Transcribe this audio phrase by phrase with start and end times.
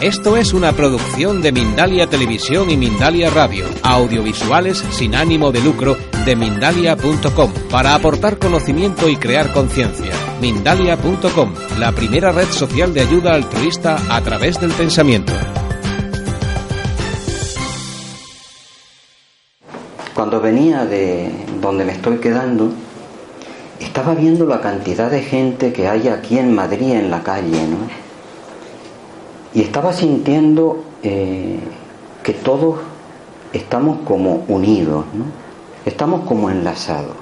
[0.00, 5.96] Esto es una producción de Mindalia Televisión y Mindalia Radio, audiovisuales sin ánimo de lucro
[6.24, 10.12] de mindalia.com, para aportar conocimiento y crear conciencia.
[10.40, 15.32] Mindalia.com, la primera red social de ayuda altruista a través del pensamiento.
[20.14, 21.28] Cuando venía de
[21.60, 22.70] donde me estoy quedando,
[23.80, 28.07] estaba viendo la cantidad de gente que hay aquí en Madrid en la calle, ¿no?
[29.54, 31.58] Y estaba sintiendo eh,
[32.22, 32.80] que todos
[33.52, 35.24] estamos como unidos, ¿no?
[35.86, 37.16] estamos como enlazados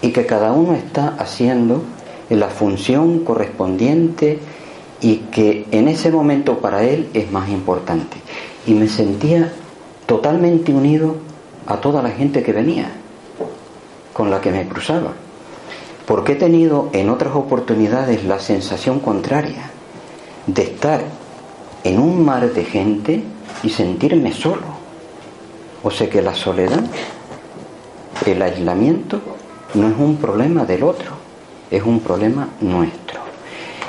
[0.00, 1.82] y que cada uno está haciendo
[2.30, 4.38] la función correspondiente
[5.00, 8.16] y que en ese momento para él es más importante.
[8.66, 9.52] Y me sentía
[10.06, 11.16] totalmente unido
[11.66, 12.90] a toda la gente que venía,
[14.12, 15.12] con la que me cruzaba,
[16.06, 19.70] porque he tenido en otras oportunidades la sensación contraria
[20.46, 21.02] de estar
[21.84, 23.22] en un mar de gente
[23.62, 24.62] y sentirme solo.
[25.82, 26.82] O sea que la soledad,
[28.26, 29.20] el aislamiento,
[29.74, 31.12] no es un problema del otro,
[31.70, 33.20] es un problema nuestro.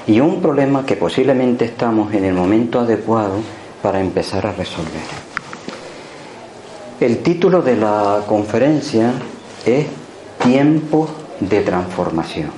[0.08, 3.38] Y un problema que posiblemente estamos en el momento adecuado
[3.82, 5.02] para empezar a resolver.
[7.00, 9.14] El título de la conferencia
[9.66, 9.88] es
[10.44, 12.52] Tiempo de transformación.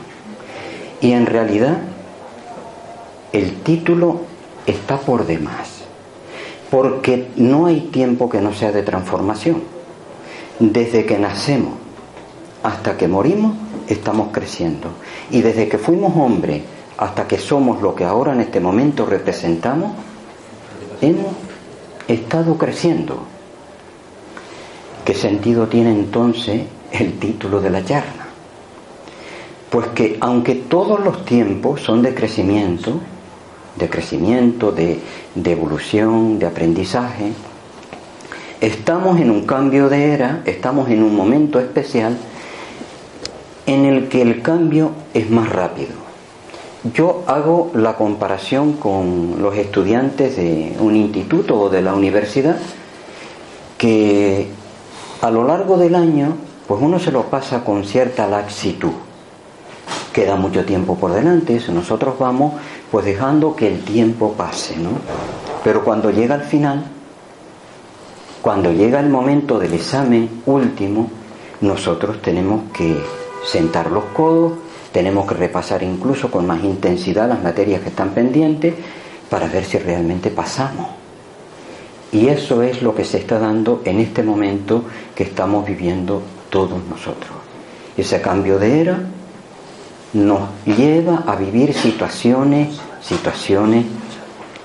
[1.00, 1.78] Y en realidad
[3.32, 4.22] el título
[4.68, 5.82] está por demás,
[6.70, 9.64] porque no hay tiempo que no sea de transformación.
[10.60, 11.74] Desde que nacemos
[12.64, 13.56] hasta que morimos,
[13.88, 14.90] estamos creciendo.
[15.32, 16.62] Y desde que fuimos hombres
[16.98, 19.92] hasta que somos lo que ahora en este momento representamos,
[21.02, 21.34] hemos
[22.08, 23.24] estado creciendo.
[25.06, 28.28] ¿Qué sentido tiene entonces el título de la charla?
[29.70, 33.00] Pues que aunque todos los tiempos son de crecimiento,
[33.78, 35.00] de crecimiento, de,
[35.46, 37.32] evolución, de aprendizaje.
[38.62, 42.18] Estamos en un cambio de era, estamos en un momento especial
[43.66, 46.08] en el que el cambio es más rápido.
[46.94, 52.58] Yo hago la comparación con los estudiantes de un instituto o de la universidad
[53.78, 54.48] que
[55.22, 56.36] a lo largo del año
[56.68, 58.92] pues uno se lo pasa con cierta laxitud.
[60.14, 62.54] Queda mucho tiempo por delante, nosotros vamos
[62.92, 64.92] pues dejando que el tiempo pase, ¿no?
[65.64, 66.86] Pero cuando llega al final,
[68.42, 71.10] cuando llega el momento del examen último,
[71.62, 72.96] nosotros tenemos que
[73.46, 74.54] sentar los codos,
[74.92, 78.74] tenemos que repasar incluso con más intensidad las materias que están pendientes
[79.30, 80.88] para ver si realmente pasamos.
[82.12, 84.84] Y eso es lo que se está dando en este momento
[85.14, 87.32] que estamos viviendo todos nosotros.
[87.98, 89.00] Ese cambio de era
[90.14, 93.86] nos lleva a vivir situaciones, situaciones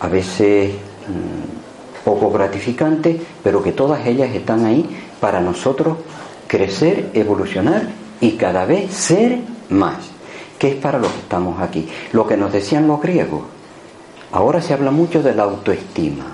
[0.01, 4.85] a veces mm, poco gratificantes, pero que todas ellas están ahí
[5.21, 5.99] para nosotros
[6.47, 7.89] crecer, evolucionar
[8.21, 9.97] y cada vez ser más,
[10.59, 11.89] que es para lo que estamos aquí.
[12.13, 13.43] Lo que nos decían los griegos.
[14.33, 16.25] Ahora se habla mucho de la autoestima.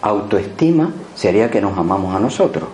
[0.00, 2.68] Autoestima sería que nos amamos a nosotros,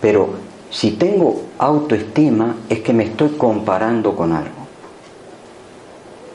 [0.00, 0.28] pero
[0.70, 4.61] si tengo autoestima es que me estoy comparando con algo.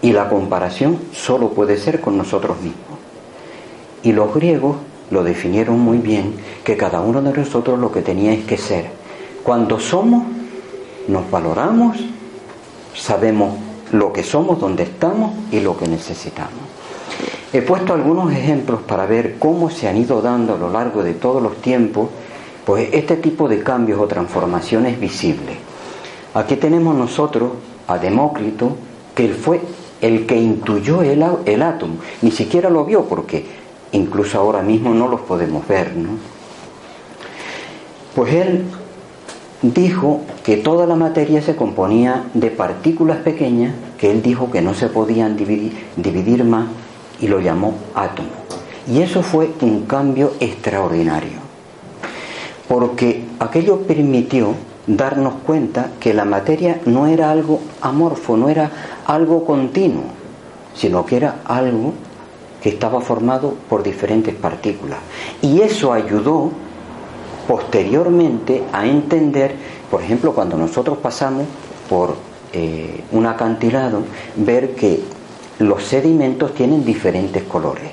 [0.08, 2.98] Y la comparación solo puede ser con nosotros mismos.
[4.04, 4.78] Y los griegos
[5.12, 8.90] lo definieron muy bien, que cada uno de nosotros lo que tenía es que ser.
[9.44, 10.24] Cuando somos,
[11.10, 11.98] nos valoramos,
[12.96, 13.58] sabemos
[13.92, 16.54] lo que somos, dónde estamos y lo que necesitamos.
[17.52, 21.16] He puesto algunos ejemplos para ver cómo se han ido dando a lo largo de
[21.16, 22.08] todos los tiempos,
[22.66, 25.58] pues este tipo de cambios o transformaciones visibles.
[26.34, 27.52] Aquí tenemos nosotros
[27.90, 28.78] a Demócrito,
[29.14, 29.60] que él fue
[30.02, 33.46] el que intuyó el, el átomo, ni siquiera lo vio porque
[33.92, 36.10] incluso ahora mismo no los podemos ver, ¿no?
[38.16, 38.66] Pues él
[39.62, 44.74] dijo que toda la materia se componía de partículas pequeñas que él dijo que no
[44.74, 46.68] se podían dividir, dividir más
[47.20, 48.30] y lo llamó átomo.
[48.92, 51.40] Y eso fue un cambio extraordinario,
[52.68, 54.54] porque aquello permitió
[54.88, 58.72] darnos cuenta que la materia no era algo amorfo, no era
[59.06, 60.06] algo continuo,
[60.74, 61.94] sino que era algo
[62.62, 65.00] que estaba formado por diferentes partículas.
[65.42, 66.52] Y eso ayudó
[67.48, 69.56] posteriormente a entender,
[69.92, 71.46] por ejemplo, cuando nosotros pasamos
[71.90, 72.16] por
[72.54, 74.02] eh, un acantilado,
[74.36, 75.02] ver que
[75.60, 77.92] los sedimentos tienen diferentes colores,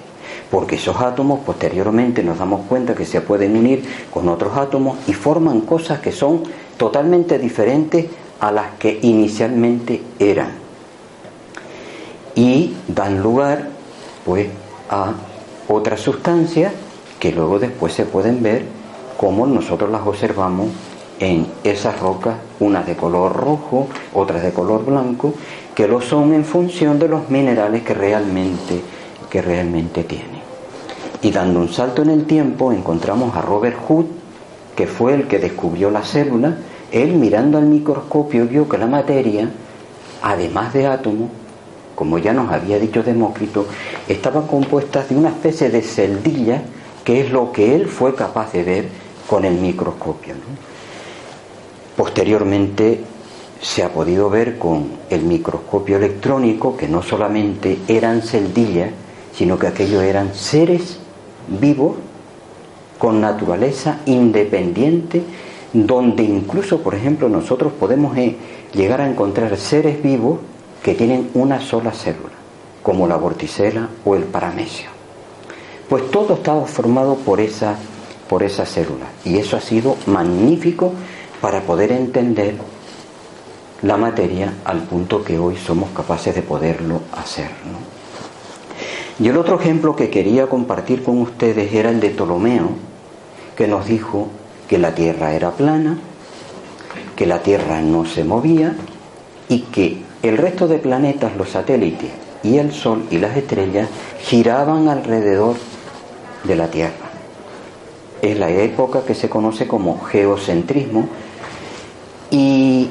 [0.50, 5.12] porque esos átomos posteriormente nos damos cuenta que se pueden unir con otros átomos y
[5.12, 6.42] forman cosas que son
[6.76, 8.06] totalmente diferentes
[8.40, 10.52] a las que inicialmente eran.
[12.34, 13.68] Y dan lugar
[14.24, 14.48] pues
[14.90, 15.12] a
[15.68, 16.72] otras sustancias
[17.18, 18.64] que luego después se pueden ver
[19.16, 20.68] como nosotros las observamos
[21.20, 25.32] en esas rocas, unas de color rojo, otras de color blanco,
[25.74, 28.80] que lo son en función de los minerales que realmente,
[29.30, 30.42] que realmente tiene.
[31.22, 34.06] Y dando un salto en el tiempo encontramos a Robert Hood,
[34.76, 36.56] que fue el que descubrió la célula,
[36.90, 39.48] él mirando al microscopio vio que la materia,
[40.22, 41.30] además de átomos,
[41.94, 43.66] como ya nos había dicho Demócrito,
[44.08, 46.62] estaba compuesta de una especie de celdilla,
[47.04, 48.88] que es lo que él fue capaz de ver
[49.28, 50.34] con el microscopio.
[51.96, 53.00] Posteriormente
[53.60, 58.90] se ha podido ver con el microscopio electrónico que no solamente eran celdillas,
[59.32, 60.98] sino que aquellos eran seres
[61.48, 61.96] vivos
[63.04, 65.22] con naturaleza independiente,
[65.74, 68.34] donde incluso, por ejemplo, nosotros podemos eh,
[68.72, 70.38] llegar a encontrar seres vivos
[70.82, 72.32] que tienen una sola célula,
[72.82, 74.88] como la vorticela o el paramesio.
[75.86, 77.76] Pues todo estaba formado por esa,
[78.26, 80.94] por esa célula y eso ha sido magnífico
[81.42, 82.54] para poder entender
[83.82, 87.50] la materia al punto que hoy somos capaces de poderlo hacer.
[89.20, 92.93] Y el otro ejemplo que quería compartir con ustedes era el de Ptolomeo,
[93.56, 94.28] que nos dijo
[94.68, 95.98] que la Tierra era plana,
[97.16, 98.74] que la Tierra no se movía
[99.48, 102.10] y que el resto de planetas, los satélites
[102.42, 103.88] y el Sol y las estrellas
[104.20, 105.56] giraban alrededor
[106.44, 107.10] de la Tierra.
[108.22, 111.08] Es la época que se conoce como geocentrismo
[112.30, 112.88] y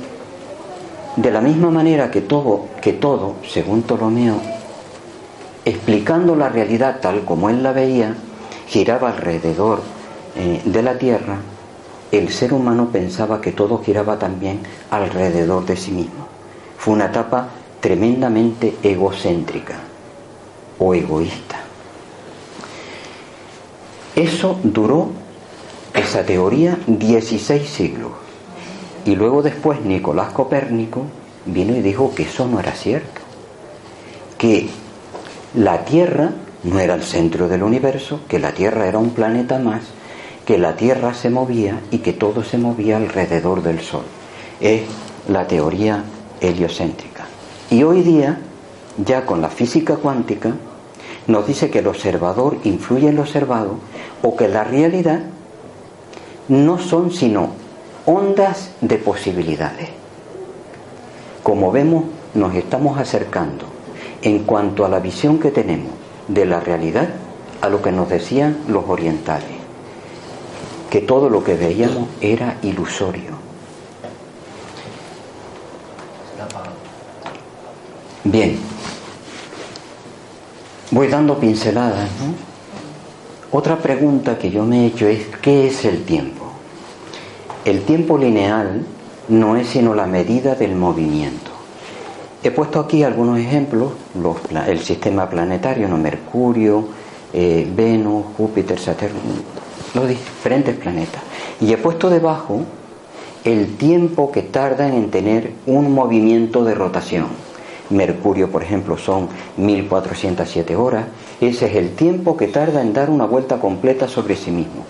[1.16, 4.36] de la misma manera que todo, que todo, según Ptolomeo,
[5.66, 8.16] explicando la realidad tal como él la veía,
[8.68, 9.82] giraba alrededor
[10.36, 11.38] eh, de la Tierra,
[12.12, 14.60] el ser humano pensaba que todo giraba también
[14.92, 16.28] alrededor de sí mismo.
[16.78, 17.50] Fue una etapa
[17.80, 19.76] tremendamente egocéntrica
[20.80, 21.58] o egoísta.
[24.16, 25.10] Eso duró,
[25.94, 28.12] esa teoría, 16 siglos.
[29.06, 31.06] Y luego después Nicolás Copérnico
[31.46, 33.22] vino y dijo que eso no era cierto,
[34.38, 34.70] que
[35.56, 36.32] la Tierra
[36.64, 39.82] no era el centro del universo, que la Tierra era un planeta más,
[40.46, 44.04] que la Tierra se movía y que todo se movía alrededor del Sol.
[44.60, 44.82] Es
[45.28, 46.04] la teoría
[46.42, 47.26] heliocéntrica.
[47.70, 48.40] Y hoy día,
[48.98, 50.54] ya con la física cuántica,
[51.28, 53.76] nos dice que el observador influye en el observado
[54.22, 55.22] o que la realidad
[56.50, 57.52] no son sino
[58.06, 59.90] ondas de posibilidades.
[61.42, 62.04] Como vemos,
[62.34, 63.66] nos estamos acercando
[64.22, 65.92] en cuanto a la visión que tenemos
[66.28, 67.10] de la realidad
[67.62, 69.63] a lo que nos decían los orientales,
[70.94, 73.32] que todo lo que veíamos era ilusorio.
[78.24, 78.60] Bien,
[80.92, 82.12] voy dando pinceladas.
[83.50, 86.46] Otra pregunta que yo me he hecho es, ¿qué es el tiempo?
[87.66, 88.86] El tiempo lineal
[89.30, 91.50] no es sino la medida del movimiento.
[92.44, 93.94] He puesto aquí algunos ejemplos,
[94.68, 95.98] el sistema planetario, ¿no?
[95.98, 96.86] Mercurio,
[97.34, 99.18] eh, Venus, Júpiter, Saturno,
[99.94, 101.22] los diferentes planetas.
[101.62, 102.62] Y he puesto debajo
[103.44, 107.28] el tiempo que tardan en tener un movimiento de rotación.
[107.90, 111.06] Mercurio, por ejemplo, son 1407 horas.
[111.42, 114.86] Ese es el tiempo que tarda en dar una vuelta completa sobre sí mismo.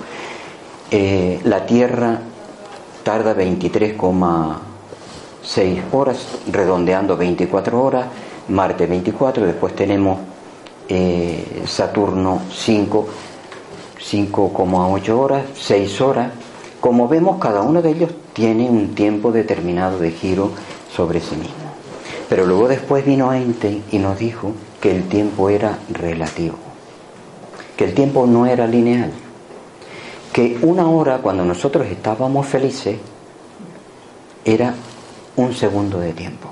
[0.92, 2.20] Eh, la Tierra
[3.04, 8.06] tarda 23,6 horas, redondeando 24 horas,
[8.50, 10.20] Marte 24, después tenemos
[10.88, 13.08] eh, Saturno 5,
[14.04, 16.32] 5,8 horas, 6 horas.
[16.80, 20.52] Como vemos, cada uno de ellos tiene un tiempo determinado de giro
[20.94, 21.56] sobre sí mismo.
[22.30, 26.56] Pero luego después vino Einstein y nos dijo que el tiempo era relativo,
[27.78, 29.12] que el tiempo no era lineal
[30.34, 32.98] que una hora cuando nosotros estábamos felices
[34.44, 34.74] era
[35.36, 36.50] un segundo de tiempo.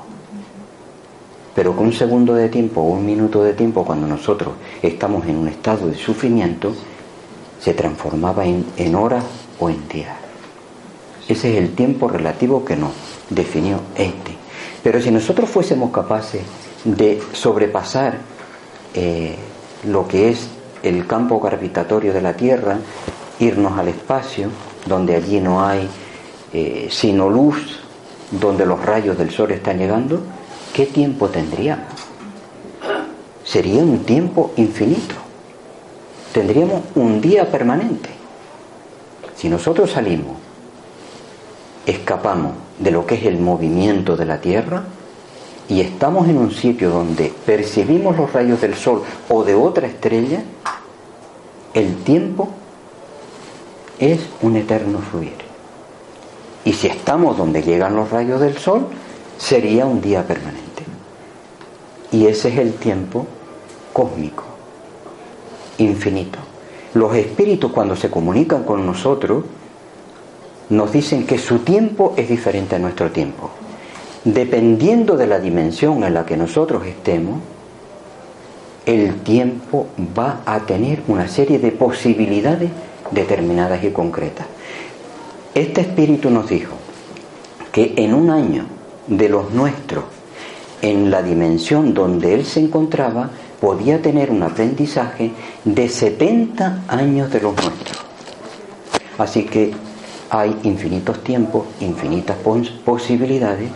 [1.55, 4.53] Pero que un segundo de tiempo o un minuto de tiempo cuando nosotros
[4.83, 6.73] estamos en un estado de sufrimiento
[7.61, 9.23] se transformaba en, en horas
[9.59, 10.17] o en días.
[11.27, 12.91] Ese es el tiempo relativo que nos
[13.29, 14.35] definió este.
[14.83, 16.41] Pero si nosotros fuésemos capaces
[16.83, 18.17] de sobrepasar
[18.93, 19.35] eh,
[19.85, 20.49] lo que es
[20.83, 22.79] el campo gravitatorio de la Tierra,
[23.39, 24.49] irnos al espacio,
[24.85, 25.87] donde allí no hay
[26.53, 27.79] eh, sino luz,
[28.31, 30.21] donde los rayos del sol están llegando,
[30.73, 31.85] ¿qué tiempo tendríamos?
[33.43, 35.15] Sería un tiempo infinito.
[36.33, 38.09] Tendríamos un día permanente.
[39.35, 40.37] Si nosotros salimos,
[41.85, 44.83] escapamos de lo que es el movimiento de la Tierra
[45.67, 50.43] y estamos en un sitio donde percibimos los rayos del sol o de otra estrella,
[51.73, 52.49] el tiempo
[53.99, 55.33] es un eterno fluir.
[56.65, 58.87] Y si estamos donde llegan los rayos del sol,
[59.37, 60.83] sería un día permanente.
[62.11, 63.25] Y ese es el tiempo
[63.93, 64.43] cósmico,
[65.81, 66.39] infinito.
[66.93, 69.43] Los espíritus cuando se comunican con nosotros
[70.69, 73.49] nos dicen que su tiempo es diferente a nuestro tiempo.
[74.23, 77.39] Dependiendo de la dimensión en la que nosotros estemos,
[78.85, 82.69] el tiempo va a tener una serie de posibilidades
[83.11, 84.47] determinadas y concretas.
[85.53, 86.73] Este espíritu nos dijo
[87.71, 88.65] que en un año
[89.07, 90.05] de los nuestros,
[90.81, 93.29] en la dimensión donde él se encontraba,
[93.61, 95.31] podía tener un aprendizaje
[95.63, 97.99] de 70 años de los nuestros.
[99.19, 99.71] Así que
[100.31, 102.37] hay infinitos tiempos, infinitas
[102.83, 103.69] posibilidades,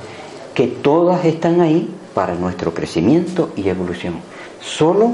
[0.55, 4.15] que todas están ahí para nuestro crecimiento y evolución.
[4.59, 5.11] Solo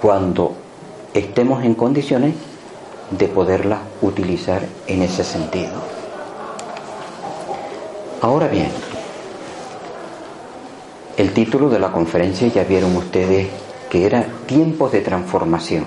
[0.00, 0.54] cuando
[1.14, 2.34] estemos en condiciones
[3.10, 5.74] de poderlas utilizar en ese sentido.
[8.22, 8.70] Ahora bien,
[11.20, 13.48] el título de la conferencia ya vieron ustedes
[13.90, 15.84] que era Tiempos de transformación.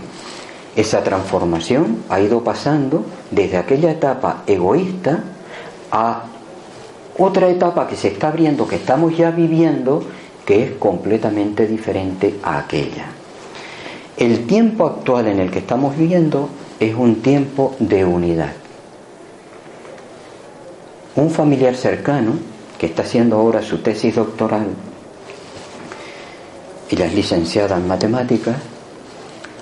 [0.75, 5.23] Esa transformación ha ido pasando desde aquella etapa egoísta
[5.91, 6.25] a
[7.17, 10.03] otra etapa que se está abriendo, que estamos ya viviendo,
[10.45, 13.05] que es completamente diferente a aquella.
[14.17, 16.47] El tiempo actual en el que estamos viviendo
[16.79, 18.53] es un tiempo de unidad.
[21.15, 22.33] Un familiar cercano
[22.77, 24.67] que está haciendo ahora su tesis doctoral,
[26.93, 28.55] ella es licenciada en matemáticas,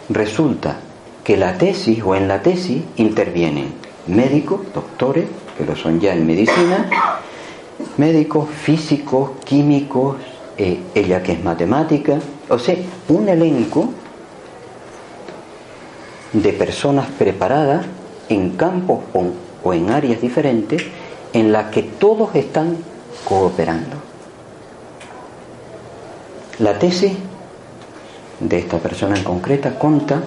[0.09, 0.79] resulta
[1.23, 3.73] que la tesis o en la tesis intervienen
[4.07, 6.89] médicos, doctores, que lo son ya en medicina,
[7.95, 10.17] médicos, físicos, químicos,
[10.57, 12.19] eh, ella que es matemática,
[12.50, 12.75] o sea,
[13.07, 13.89] un elenco
[16.33, 17.85] de personas preparadas
[18.27, 19.00] en campos
[19.63, 20.83] o, en áreas diferentes
[21.31, 22.75] en las que todos están
[23.23, 24.10] cooperando.
[26.61, 27.13] La tesis
[28.39, 30.21] de esta persona en concreta conta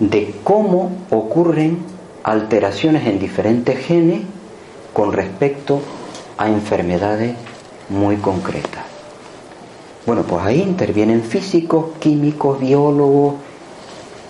[0.00, 1.78] de cómo ocurren
[2.24, 4.22] alteraciones en diferentes genes
[4.92, 5.80] con respecto
[6.36, 7.36] a enfermedades
[7.90, 8.82] muy concretas.
[10.04, 13.34] Bueno, pues ahí intervienen físicos, químicos, biólogos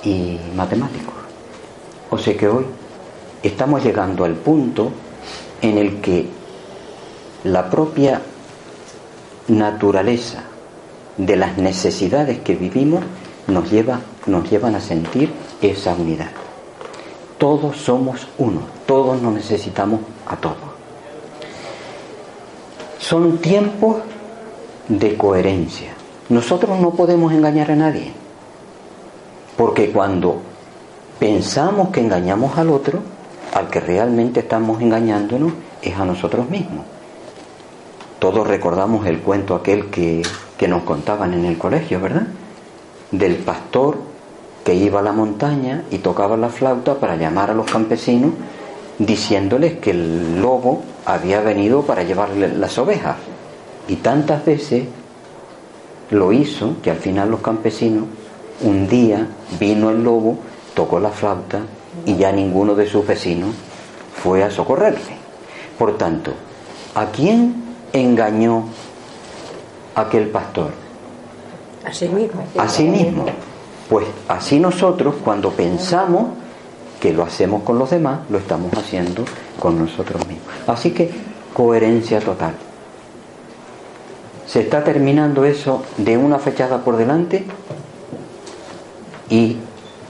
[0.04, 1.14] y matemáticos.
[2.10, 2.66] O sea que hoy
[3.42, 4.90] estamos llegando al punto
[5.62, 6.26] en el que
[7.44, 8.20] la propia
[9.48, 10.47] naturaleza
[11.18, 13.02] de las necesidades que vivimos
[13.48, 16.30] nos, lleva, nos llevan a sentir esa unidad.
[17.37, 20.56] Todos somos uno, todos nos necesitamos a todos.
[22.98, 23.96] Son tiempos
[24.88, 25.92] de coherencia.
[26.28, 28.12] Nosotros no podemos engañar a nadie,
[29.56, 30.40] porque cuando
[31.18, 33.00] pensamos que engañamos al otro,
[33.54, 36.84] al que realmente estamos engañándonos es a nosotros mismos.
[38.18, 40.22] Todos recordamos el cuento aquel que,
[40.58, 42.26] que nos contaban en el colegio, ¿verdad?
[43.12, 43.98] Del pastor
[44.64, 48.32] que iba a la montaña y tocaba la flauta para llamar a los campesinos
[48.98, 53.16] diciéndoles que el lobo había venido para llevarle las ovejas.
[53.86, 54.84] Y tantas veces
[56.10, 58.04] lo hizo que al final los campesinos,
[58.62, 59.26] un día
[59.58, 60.38] vino el lobo,
[60.74, 61.60] tocó la flauta
[62.04, 63.54] y ya ninguno de sus vecinos
[64.22, 65.16] fue a socorrerle.
[65.78, 66.32] Por tanto,
[66.94, 67.54] ¿a quién
[67.92, 68.64] engañó
[70.00, 70.70] aquel pastor?
[71.84, 72.44] A sí mismo.
[72.56, 73.26] A sí mismo.
[73.88, 76.30] Pues así nosotros cuando pensamos
[77.00, 79.24] que lo hacemos con los demás, lo estamos haciendo
[79.58, 80.46] con nosotros mismos.
[80.66, 81.10] Así que
[81.54, 82.54] coherencia total.
[84.46, 87.44] Se está terminando eso de una fechada por delante
[89.30, 89.56] y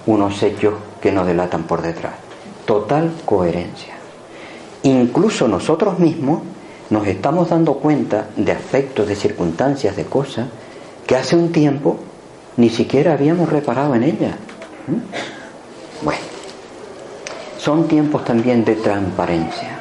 [0.06, 2.14] unos hechos que nos delatan por detrás.
[2.64, 3.94] Total coherencia.
[4.82, 6.40] Incluso nosotros mismos
[6.90, 10.46] nos estamos dando cuenta de aspectos, de circunstancias, de cosas
[11.06, 11.96] que hace un tiempo
[12.56, 14.36] ni siquiera habíamos reparado en ella.
[14.86, 16.04] ¿Mm?
[16.04, 16.20] Bueno,
[17.58, 19.78] son tiempos también de transparencia.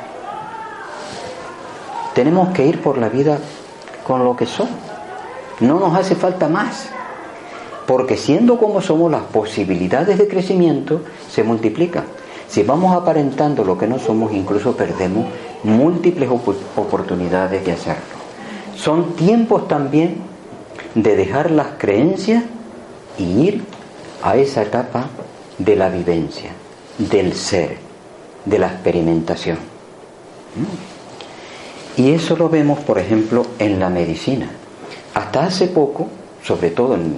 [2.14, 3.40] Tenemos que ir por la vida
[4.06, 4.68] con lo que son.
[5.60, 6.90] No nos hace falta más.
[7.86, 12.04] Porque siendo como somos, las posibilidades de crecimiento se multiplican.
[12.48, 15.26] Si vamos aparentando lo que no somos, incluso perdemos
[15.64, 18.18] múltiples oportunidades de hacerlo.
[18.76, 20.18] Son tiempos también
[20.96, 22.44] de dejar las creencias
[23.18, 23.64] y ir
[24.24, 25.08] a esa etapa
[25.58, 26.52] de la vivencia,
[26.98, 27.78] del ser,
[28.46, 29.58] de la experimentación.
[31.96, 34.50] Y eso lo vemos, por ejemplo, en la medicina.
[35.14, 36.08] Hasta hace poco,
[36.44, 37.16] sobre todo en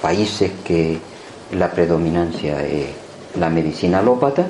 [0.00, 0.98] países que
[1.52, 2.86] la predominancia es
[3.38, 4.46] la medicina alópata,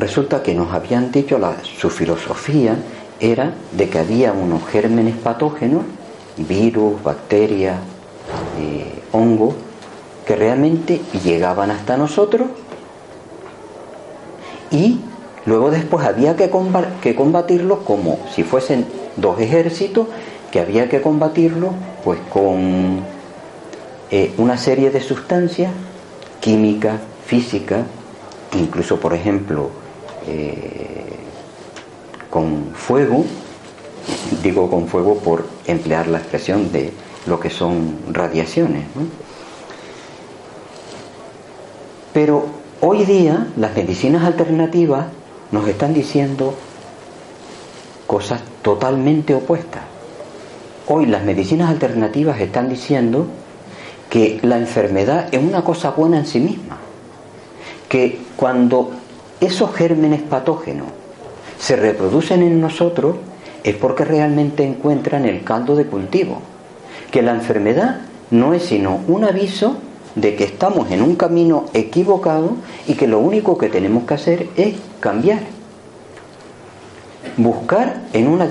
[0.00, 2.76] resulta que nos habían dicho, la, su filosofía
[3.20, 5.82] era de que había unos gérmenes patógenos,
[6.36, 7.76] virus, bacterias,
[8.58, 9.54] eh, hongos,
[10.26, 12.48] que realmente llegaban hasta nosotros
[14.70, 15.00] y
[15.44, 20.06] luego después había que, combatirlos como si fuesen dos ejércitos,
[20.50, 21.72] que había que combatirlos
[22.04, 23.00] pues con
[24.10, 25.72] eh, una serie de sustancias
[26.40, 27.84] químicas, físicas,
[28.54, 29.79] incluso por ejemplo
[30.26, 31.04] eh,
[32.28, 33.24] con fuego,
[34.42, 36.92] digo con fuego por emplear la expresión de
[37.26, 38.84] lo que son radiaciones.
[42.12, 42.46] Pero
[42.80, 45.06] hoy día las medicinas alternativas
[45.52, 46.54] nos están diciendo
[48.06, 49.82] cosas totalmente opuestas.
[50.86, 53.26] Hoy las medicinas alternativas están diciendo
[54.08, 56.78] que la enfermedad es una cosa buena en sí misma,
[57.88, 58.90] que cuando
[59.40, 60.88] esos gérmenes patógenos
[61.58, 63.16] se reproducen en nosotros
[63.64, 66.40] es porque realmente encuentran el caldo de cultivo,
[67.10, 69.76] que la enfermedad no es sino un aviso
[70.14, 72.56] de que estamos en un camino equivocado
[72.86, 75.40] y que lo único que tenemos que hacer es cambiar,
[77.36, 78.48] buscar en una,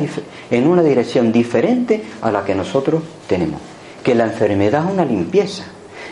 [0.52, 3.60] en una dirección diferente a la que nosotros tenemos.
[4.04, 5.66] Que la enfermedad es una limpieza,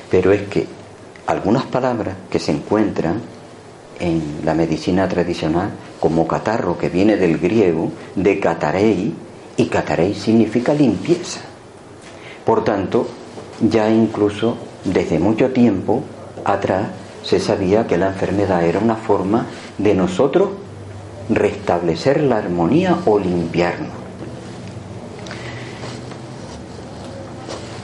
[0.10, 0.68] pero es que
[1.28, 3.22] algunas palabras que se encuentran
[4.00, 9.14] en la medicina tradicional, como catarro, que viene del griego, de catarei,
[9.58, 11.42] y catarei significa limpieza.
[12.46, 13.08] Por tanto,
[13.62, 16.04] ya incluso desde mucho tiempo
[16.46, 16.88] atrás
[17.24, 20.50] se sabía que la enfermedad era una forma de nosotros
[21.30, 23.92] restablecer la armonía o limpiarnos.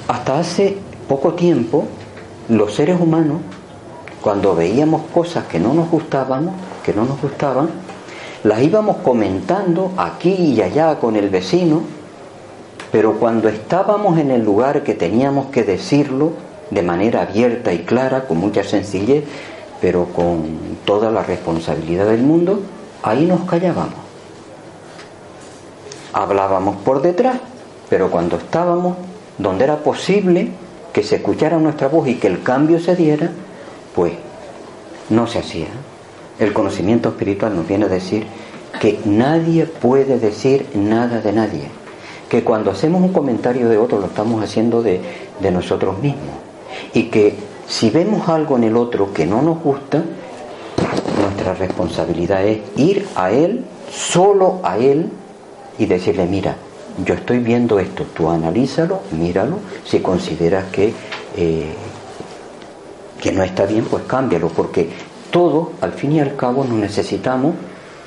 [0.07, 1.85] Hasta hace poco tiempo,
[2.47, 3.41] los seres humanos,
[4.23, 6.49] cuando veíamos cosas que no nos gustaban,
[6.85, 7.69] que no nos gustaban,
[8.45, 11.81] las íbamos comentando aquí y allá con el vecino,
[12.89, 16.31] pero cuando estábamos en el lugar que teníamos que decirlo
[16.71, 19.25] de manera abierta y clara, con mucha sencillez,
[19.81, 22.61] pero con toda la responsabilidad del mundo,
[23.03, 23.95] ahí nos callábamos.
[26.13, 27.39] Hablábamos por detrás,
[27.89, 28.95] pero cuando estábamos
[29.37, 30.51] donde era posible
[30.93, 33.31] que se escuchara nuestra voz y que el cambio se diera,
[33.95, 34.13] pues
[35.09, 35.67] no se hacía.
[36.39, 38.25] El conocimiento espiritual nos viene a decir
[38.79, 41.69] que nadie puede decir nada de nadie,
[42.29, 45.01] que cuando hacemos un comentario de otro lo estamos haciendo de,
[45.51, 46.35] nosotros mismos.
[46.93, 47.35] Y que
[47.67, 50.03] si vemos algo en el otro que no nos gusta,
[51.21, 55.09] nuestra responsabilidad es ir a él, solo a él,
[55.77, 56.55] y decirle, mira,
[57.05, 60.93] yo estoy viendo esto, tú analízalo, míralo, si consideras que,
[61.35, 61.73] eh,
[63.23, 64.89] que no está bien, pues cámbialo, porque
[65.31, 67.55] todo, al fin y al cabo, nos necesitamos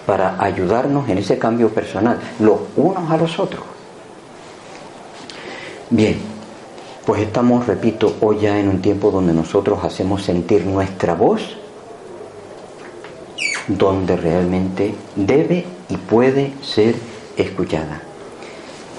[0.04, 3.62] para ayudarnos en ese cambio personal, los unos a los otros.
[5.88, 6.18] Bien,
[7.06, 11.56] pues estamos, repito, hoy ya en un tiempo donde nosotros hacemos sentir nuestra voz,
[13.68, 16.94] donde realmente debe y puede ser
[17.38, 18.02] escuchada.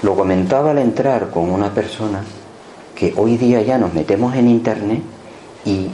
[0.02, 2.24] Lo comentaba al entrar con una persona
[2.96, 5.00] que hoy día ya nos metemos en internet
[5.64, 5.88] y,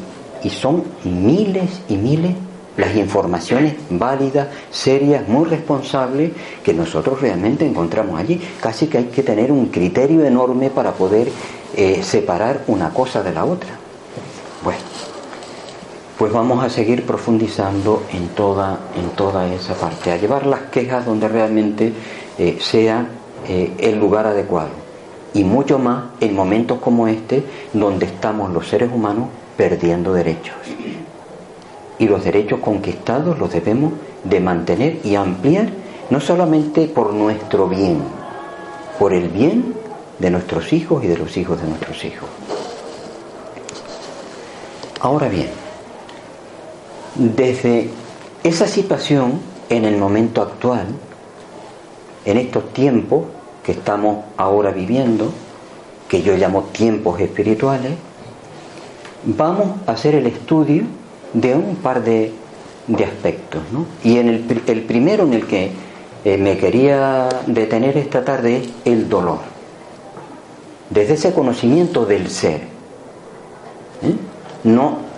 [0.50, 2.34] son miles y miles
[2.76, 8.40] las informaciones válidas, serias, muy responsables que nosotros realmente encontramos allí.
[8.60, 11.28] Casi que hay que tener un criterio enorme para poder
[11.76, 13.70] eh, separar una cosa de la otra.
[14.62, 14.80] Bueno,
[16.18, 21.06] pues vamos a seguir profundizando en toda, en toda esa parte, a llevar las quejas
[21.06, 21.92] donde realmente
[22.38, 23.06] eh, sea
[23.48, 24.70] eh, el lugar adecuado.
[25.32, 30.56] Y mucho más en momentos como este, donde estamos los seres humanos perdiendo derechos.
[31.98, 33.92] Y los derechos conquistados los debemos
[34.24, 35.68] de mantener y ampliar,
[36.10, 38.02] no solamente por nuestro bien,
[38.98, 39.74] por el bien
[40.18, 42.28] de nuestros hijos y de los hijos de nuestros hijos.
[45.00, 45.48] Ahora bien,
[47.14, 47.90] desde
[48.42, 50.86] esa situación, en el momento actual,
[52.24, 53.24] en estos tiempos
[53.62, 55.32] que estamos ahora viviendo,
[56.08, 57.92] que yo llamo tiempos espirituales,
[59.26, 60.84] vamos a hacer el estudio
[61.32, 62.32] de un par de,
[63.04, 63.62] aspectos.
[64.02, 65.70] Y en el, el, primero en el que
[66.24, 69.38] eh, me quería detener esta tarde es el dolor.
[70.90, 72.60] Desde ese conocimiento del ser.
[74.02, 74.14] ¿eh?
[74.64, 75.14] No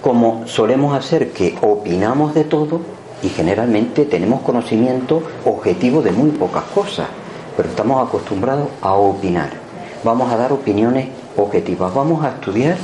[0.00, 2.80] como solemos hacer que opinamos de todo
[3.24, 7.08] y generalmente tenemos conocimiento objetivo de muy pocas cosas,
[7.56, 9.50] pero estamos acostumbrados a opinar.
[10.04, 12.76] Vamos a dar opiniones objetivas, vamos a estudiar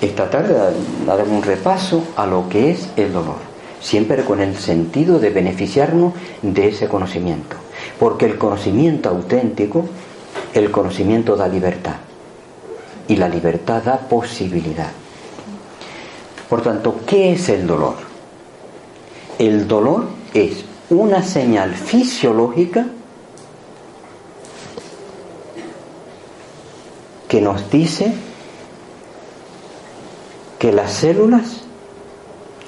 [0.00, 3.36] esta tarde, a dar un repaso a lo que es el dolor,
[3.80, 7.56] siempre con el sentido de beneficiarnos de ese conocimiento,
[7.98, 9.86] porque el conocimiento auténtico,
[10.54, 11.96] el conocimiento da libertad
[13.08, 14.90] y la libertad da posibilidad.
[16.48, 17.96] Por tanto, ¿qué es el dolor?
[19.38, 22.86] El dolor es una señal fisiológica
[27.28, 28.27] que nos dice
[30.58, 31.62] que las células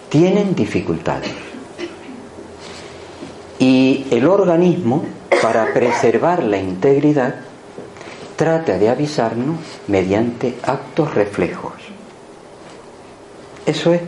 [0.08, 1.32] tienen dificultades.
[3.58, 5.04] Y el organismo,
[5.42, 7.34] para preservar la integridad,
[8.36, 11.72] trata de avisarnos mediante actos reflejos.
[13.66, 14.00] Eso es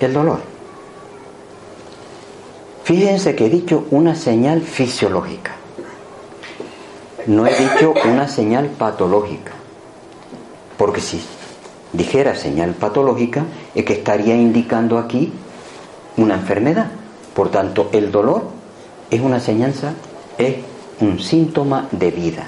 [0.00, 0.40] el dolor.
[2.84, 5.52] Fíjense que he dicho una señal fisiológica.
[7.26, 9.52] No he dicho una señal patológica.
[10.78, 11.20] Porque si
[11.92, 15.32] dijera señal patológica, es que estaría indicando aquí
[16.16, 16.90] una enfermedad.
[17.34, 18.44] Por tanto, el dolor
[19.10, 19.94] es una señanza,
[20.38, 20.56] es
[21.00, 22.44] un síntoma de vida.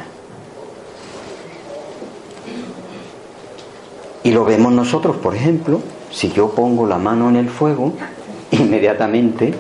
[4.25, 7.95] Y lo vemos nosotros, por ejemplo, si yo pongo la mano en el fuego,
[8.53, 9.55] inmediatamente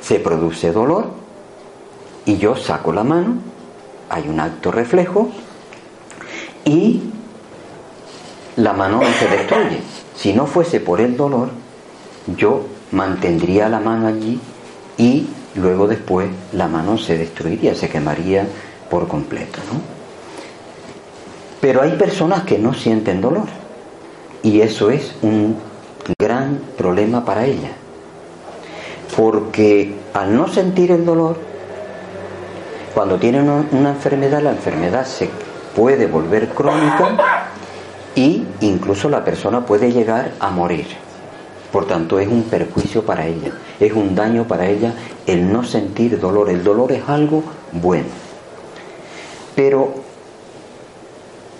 [0.00, 1.10] se produce dolor
[2.24, 3.34] y yo saco la mano,
[4.08, 5.28] hay un acto reflejo
[6.64, 7.02] y
[8.58, 9.80] la mano no se destruye.
[10.16, 11.50] Si no fuese por el dolor,
[12.36, 14.40] yo mantendría la mano allí
[14.96, 18.46] y luego después la mano se destruiría, se quemaría
[18.90, 19.60] por completo.
[21.60, 23.46] Pero hay personas que no sienten dolor
[24.42, 25.56] y eso es un
[26.18, 27.70] gran problema para ella.
[29.16, 31.36] Porque al no sentir el dolor,
[32.92, 35.30] cuando tiene una, enfermedad, la enfermedad se
[35.76, 37.48] puede volver crónica
[38.18, 40.86] y incluso la persona puede llegar a morir.
[41.70, 44.92] Por tanto, es un perjuicio para ella, es un daño para ella
[45.24, 46.50] el no sentir dolor.
[46.50, 48.08] El dolor es algo bueno.
[49.54, 49.94] Pero,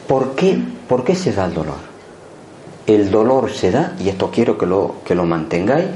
[0.09, 1.89] ¿por qué, ¿por qué se da el dolor?
[2.89, 5.89] el dolor se da, y esto quiero que lo, que lo mantengáis,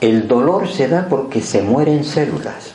[0.00, 2.72] el dolor se da porque se mueren células.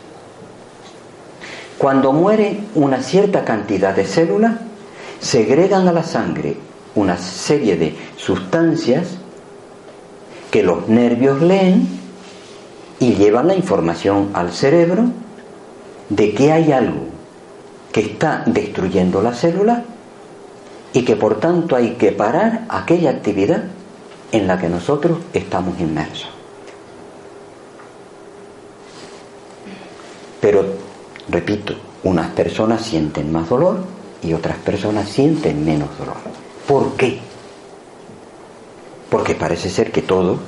[1.77, 4.53] Cuando muere una cierta cantidad de células,
[5.19, 6.55] segregan a la sangre
[6.95, 9.17] una serie de sustancias
[10.51, 11.87] que los nervios leen
[12.99, 15.05] y llevan la información al cerebro
[16.09, 17.05] de que hay algo
[17.91, 19.83] que está destruyendo la célula
[20.93, 23.63] y que por tanto hay que parar aquella actividad
[24.31, 26.29] en la que nosotros estamos inmersos.
[30.39, 30.63] Pero,
[31.29, 33.79] repito, unas personas sienten más dolor
[34.21, 36.34] y otras personas sienten menos dolor.
[36.67, 37.19] ¿Por qué?
[39.11, 40.39] Porque parece ser que todos,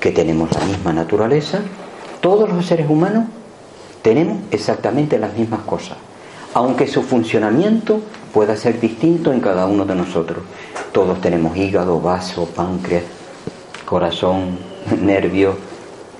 [0.00, 1.60] que tenemos la misma naturaleza,
[2.22, 3.26] todos los seres humanos
[4.00, 5.98] tenemos exactamente las mismas cosas,
[6.54, 8.00] aunque su funcionamiento
[8.32, 10.44] pueda ser distinto en cada uno de nosotros.
[10.92, 13.04] Todos tenemos hígado, vaso, páncreas,
[13.84, 14.58] corazón,
[15.02, 15.56] nervio,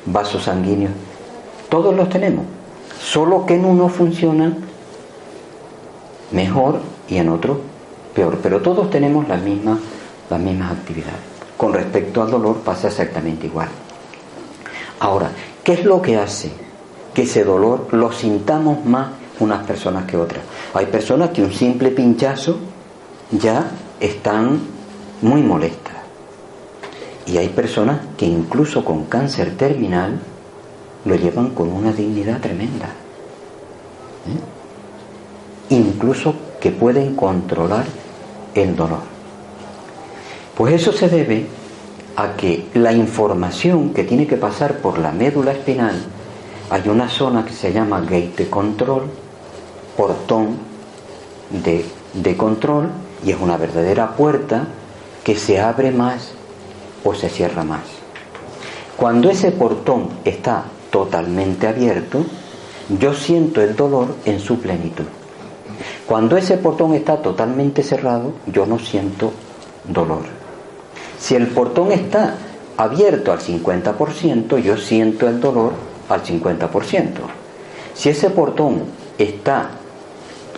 [0.05, 0.93] vasos sanguíneos.
[1.71, 2.45] Todos los tenemos.
[3.01, 4.59] Solo que en uno funcionan
[6.31, 7.72] mejor y en otro
[8.15, 8.39] peor.
[8.43, 9.79] Pero todos tenemos las mismas,
[10.31, 11.21] las mismas actividades.
[11.57, 13.69] Con respecto al dolor pasa exactamente igual.
[15.01, 15.31] Ahora,
[15.63, 16.51] ¿qué es lo que hace
[17.15, 19.09] que ese dolor lo sintamos más
[19.41, 20.43] unas personas que otras?
[20.75, 22.59] Hay personas que un simple pinchazo
[23.31, 23.71] ya
[24.01, 24.61] están
[25.21, 25.95] muy molestas.
[27.27, 30.21] Y hay personas que incluso con cáncer terminal
[31.05, 32.87] lo llevan con una dignidad tremenda.
[34.27, 35.75] ¿eh?
[35.75, 37.85] Incluso que pueden controlar
[38.55, 39.01] el dolor.
[40.57, 41.45] Pues eso se debe
[42.15, 45.97] a que la información que tiene que pasar por la médula espinal,
[46.71, 49.11] hay una zona que se llama gate control,
[49.97, 50.57] portón
[51.51, 52.91] de, de control
[53.27, 54.69] y es una verdadera puerta
[55.25, 56.31] que se abre más
[57.03, 57.83] o se cierra más.
[58.97, 62.25] Cuando ese portón está totalmente abierto,
[63.01, 65.07] yo siento el dolor en su plenitud.
[66.07, 69.33] Cuando ese portón está totalmente cerrado, yo no siento
[69.85, 70.23] dolor.
[71.19, 72.35] Si el portón está
[72.77, 75.73] abierto al 50%, yo siento el dolor
[76.09, 77.09] al 50%.
[77.95, 78.83] Si ese portón
[79.19, 79.71] está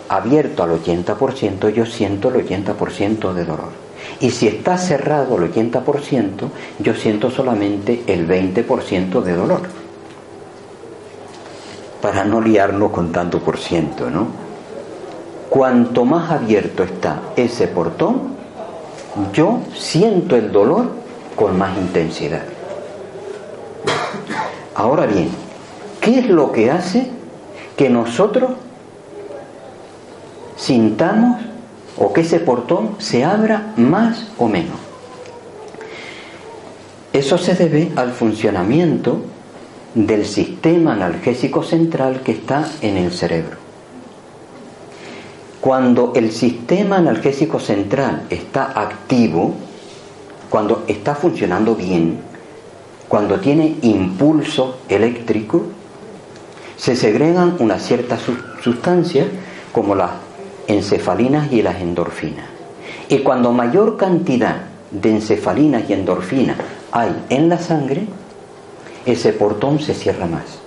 [0.09, 3.85] abierto al 80%, yo siento el 80% de dolor.
[4.19, 9.61] Y si está cerrado el 80%, yo siento solamente el 20% de dolor.
[12.01, 14.44] Para no liarnos con tanto por ciento, ¿no?
[15.55, 18.35] Cuanto más abierto está ese portón,
[19.31, 20.87] yo siento el dolor
[21.33, 22.41] con más intensidad.
[24.75, 25.29] Ahora bien,
[26.01, 27.09] ¿qué es lo que hace
[27.77, 28.51] que nosotros
[30.57, 31.39] sintamos
[31.97, 34.75] o que ese portón se abra más o menos?
[37.13, 39.21] Eso se debe al funcionamiento
[39.93, 43.64] del sistema analgésico central que está en el cerebro.
[45.65, 49.55] Cuando el sistema analgésico central está activo,
[50.47, 52.19] cuando está funcionando bien,
[53.07, 55.63] cuando tiene impulso eléctrico,
[56.77, 58.21] se segregan unas ciertas
[58.61, 59.25] sustancias
[59.71, 60.11] como las
[60.67, 62.45] encefalinas y las endorfinas.
[63.09, 66.57] Y cuando mayor cantidad de encefalinas y endorfinas
[66.91, 68.05] hay en la sangre,
[69.03, 70.59] ese portón se cierra más.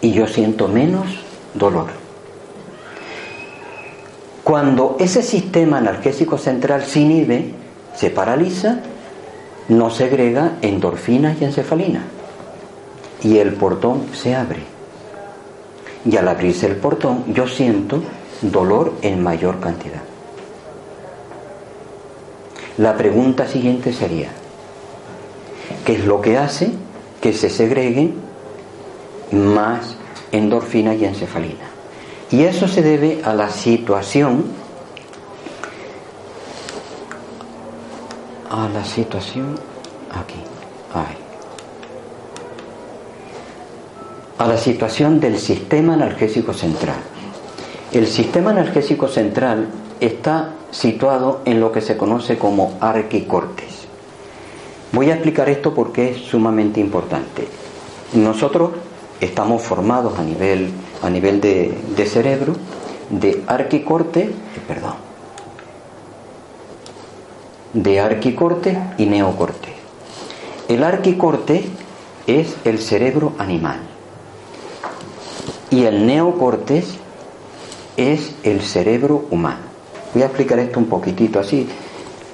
[0.00, 1.04] Y yo siento menos
[1.52, 2.07] dolor.
[4.48, 7.52] Cuando ese sistema analgésico central se inhibe,
[7.94, 8.78] se paraliza,
[9.68, 12.04] no segrega endorfinas y encefalinas.
[13.22, 14.60] Y el portón se abre.
[16.06, 18.00] Y al abrirse el portón, yo siento
[18.40, 20.00] dolor en mayor cantidad.
[22.78, 24.30] La pregunta siguiente sería,
[25.84, 26.70] ¿qué es lo que hace
[27.20, 28.14] que se segreguen
[29.30, 29.98] más
[30.32, 31.67] endorfina y encefalina?
[32.30, 34.44] Y eso se debe a la situación,
[38.50, 39.58] a la situación
[40.12, 40.40] aquí,
[44.38, 46.98] a la situación del sistema analgésico central.
[47.92, 53.86] El sistema analgésico central está situado en lo que se conoce como arquicortes.
[54.92, 57.48] Voy a explicar esto porque es sumamente importante.
[58.14, 58.70] Nosotros
[59.20, 60.70] estamos formados a nivel,
[61.02, 62.54] a nivel de, de cerebro
[63.10, 64.30] de arquicorte,
[64.66, 64.94] perdón,
[67.72, 69.68] de arquicorte y neocorte.
[70.68, 71.64] El arquicorte
[72.26, 73.80] es el cerebro animal
[75.70, 76.96] y el neocortes
[77.96, 79.68] es el cerebro humano.
[80.14, 81.66] Voy a explicar esto un poquitito así,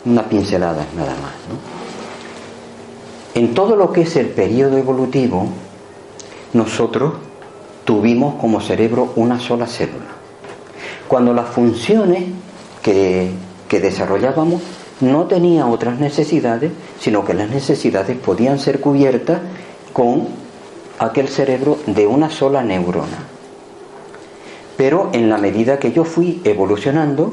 [0.05, 1.33] una pincelada nada más.
[3.35, 5.49] En todo lo que es el periodo evolutivo,
[6.53, 7.15] nosotros
[7.85, 10.13] tuvimos como cerebro una sola célula.
[11.09, 12.25] Cuando las funciones
[12.83, 13.31] que,
[13.69, 14.63] que desarrollábamos
[15.01, 19.41] no tenía otras necesidades, sino que las necesidades podían ser cubiertas
[19.93, 20.29] con
[20.99, 23.19] aquel cerebro de una sola neurona.
[24.77, 27.33] Pero en la medida que yo fui evolucionando,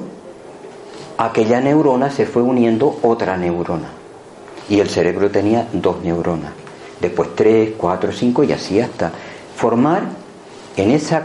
[1.17, 3.89] aquella neurona se fue uniendo otra neurona.
[4.69, 6.51] Y el cerebro tenía dos neuronas.
[6.99, 9.11] Después tres, cuatro, cinco y así hasta
[9.55, 10.20] formar
[10.77, 11.23] en esa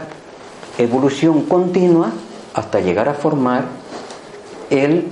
[0.77, 2.11] evolución continua
[2.53, 3.65] hasta llegar a formar
[4.69, 5.07] el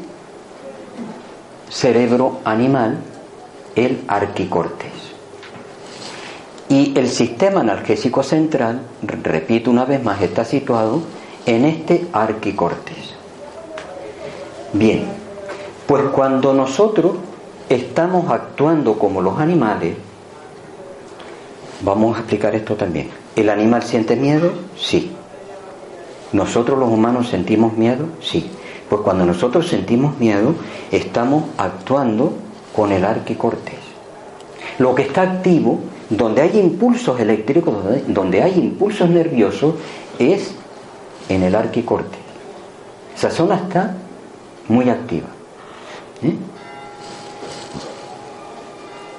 [1.69, 2.97] cerebro animal,
[3.75, 4.91] el arquicortes.
[6.67, 11.01] Y el sistema analgésico central, repito una vez más, está situado
[11.45, 13.13] en este arquicortes.
[14.73, 15.05] Bien,
[15.85, 17.17] pues cuando nosotros
[17.69, 19.95] estamos actuando como los animales,
[21.81, 23.24] vamos a explicar esto también.
[23.35, 24.53] ¿El animal siente miedo?
[24.77, 25.11] Sí.
[26.31, 28.07] ¿Nosotros los humanos sentimos miedo?
[28.21, 28.49] Sí.
[28.89, 30.55] Pues cuando nosotros sentimos miedo,
[30.91, 32.33] estamos actuando
[32.75, 33.75] con el arquicortes.
[34.77, 37.75] Lo que está activo donde hay impulsos eléctricos,
[38.07, 39.75] donde, hay impulsos nerviosos,
[40.19, 40.51] es
[41.29, 42.17] en el arquicorte.
[43.15, 43.95] Esa zona está
[44.67, 45.27] muy activa.
[46.21, 46.35] ¿eh?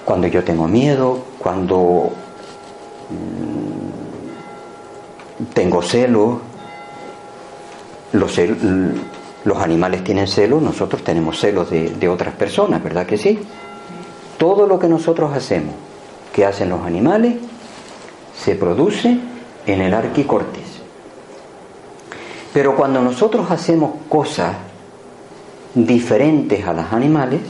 [0.04, 2.10] Cuando yo tengo miedo, cuando
[3.10, 4.05] mm,
[5.52, 6.38] tengo celos,
[8.12, 8.40] los,
[9.44, 13.38] los, animales tienen celos, nosotros tenemos celos de, de otras personas, ¿verdad que sí?
[14.38, 15.74] Todo lo que nosotros hacemos
[16.32, 17.36] que hacen los animales
[18.36, 19.18] se produce
[19.66, 20.64] en el arquicortes.
[22.52, 24.54] Pero cuando nosotros hacemos cosas
[25.74, 27.40] diferentes a las animales,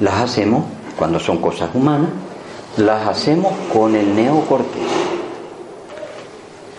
[0.00, 0.64] las hacemos,
[0.96, 2.10] cuando son cosas humanas,
[2.76, 4.99] las hacemos con el neocortes.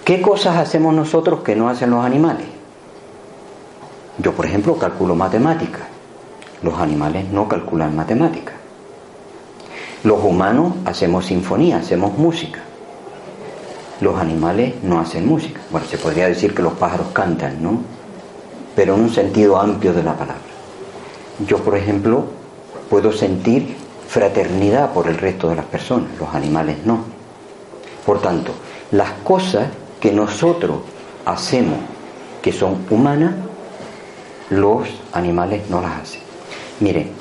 [0.06, 2.48] ¿Qué cosas hacemos nosotros que no hacen los animales?
[4.18, 5.82] Yo, por ejemplo, calculo matemáticas.
[6.64, 8.56] Los animales no calculan matemáticas.
[10.04, 12.60] Los humanos hacemos sinfonía, hacemos música.
[14.00, 15.62] Los animales no hacen música.
[15.70, 17.82] Bueno, se podría decir que los pájaros cantan, ¿no?
[18.76, 20.42] Pero en un sentido amplio de la palabra.
[21.48, 22.26] Yo, por ejemplo,
[22.90, 23.76] puedo sentir
[24.08, 27.00] fraternidad por el resto de las personas, los animales no.
[28.06, 28.52] Por tanto,
[28.92, 29.68] las cosas
[30.02, 30.80] que nosotros
[31.26, 31.78] hacemos
[32.42, 33.36] que son humanas,
[34.50, 36.22] los animales no las hacen.
[36.80, 37.12] Miren,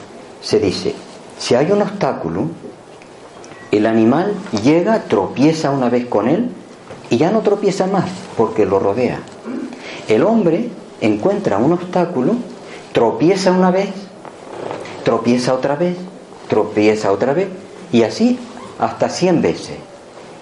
[0.40, 0.94] se dice,
[1.38, 2.46] si hay un obstáculo,
[3.70, 6.50] el animal llega, tropieza una vez con él
[7.10, 9.20] y ya no tropieza más porque lo rodea.
[10.08, 12.34] El hombre encuentra un obstáculo,
[12.92, 13.90] tropieza una vez,
[15.04, 15.96] tropieza otra vez,
[16.48, 17.48] tropieza otra vez
[17.92, 18.38] y así
[18.78, 19.76] hasta 100 veces.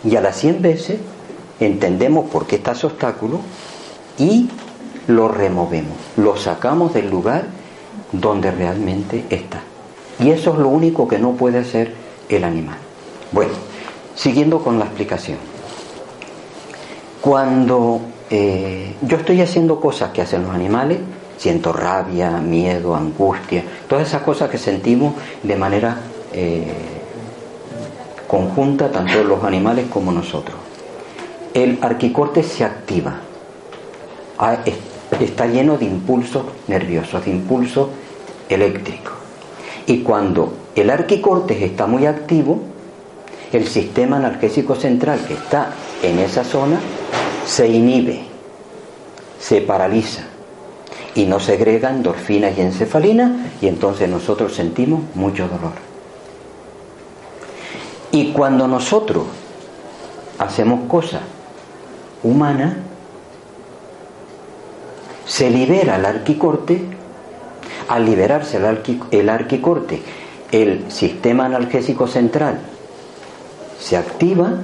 [0.05, 0.99] Y a las 100 veces
[1.61, 3.41] entendemos por qué está ese obstáculo
[4.19, 4.49] y
[5.07, 7.47] lo removemos, lo sacamos del lugar
[8.13, 9.63] donde realmente está.
[10.21, 11.95] Y eso es lo único que no puede hacer
[12.29, 12.77] el animal.
[13.33, 13.53] Bueno,
[14.15, 15.39] siguiendo con la explicación.
[17.21, 20.99] Cuando eh, yo estoy haciendo cosas que hacen los animales,
[21.37, 25.99] siento rabia, miedo, angustia, todas esas cosas que sentimos de manera
[26.33, 26.73] eh,
[28.27, 30.68] conjunta, tanto los animales como nosotros.
[31.59, 33.17] El arquicorte se activa,
[34.39, 34.59] ah,
[35.19, 37.89] está lleno de impulsos nerviosos, de impulsos
[38.49, 39.15] eléctricos.
[39.85, 42.61] Y cuando el arquicorte está muy activo,
[43.53, 46.79] el sistema analgésico central que está en esa zona
[47.45, 48.21] se inhibe,
[49.41, 50.27] se paraliza
[51.17, 55.73] y no segrega endorfinas y encefalina y entonces nosotros sentimos mucho dolor.
[58.13, 59.25] Y cuando nosotros
[60.39, 61.23] hacemos cosas
[62.23, 62.75] humanas,
[65.27, 66.81] se libera el arquicorte,
[67.89, 68.59] al liberarse
[69.11, 70.03] el, arquicorte,
[70.53, 72.61] el sistema analgésico central
[73.79, 74.55] se activa,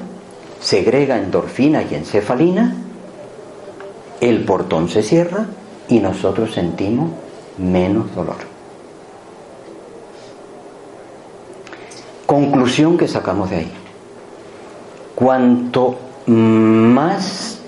[0.61, 2.75] segrega endorfina y encefalina,
[4.21, 5.47] el portón se cierra
[5.89, 7.11] y nosotros sentimos
[7.59, 8.37] menos dolor.
[12.27, 13.73] Conclusión que sacamos de ahí.
[15.15, 17.59] Cuanto más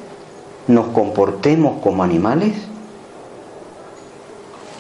[0.66, 2.55] nos comportemos como animales,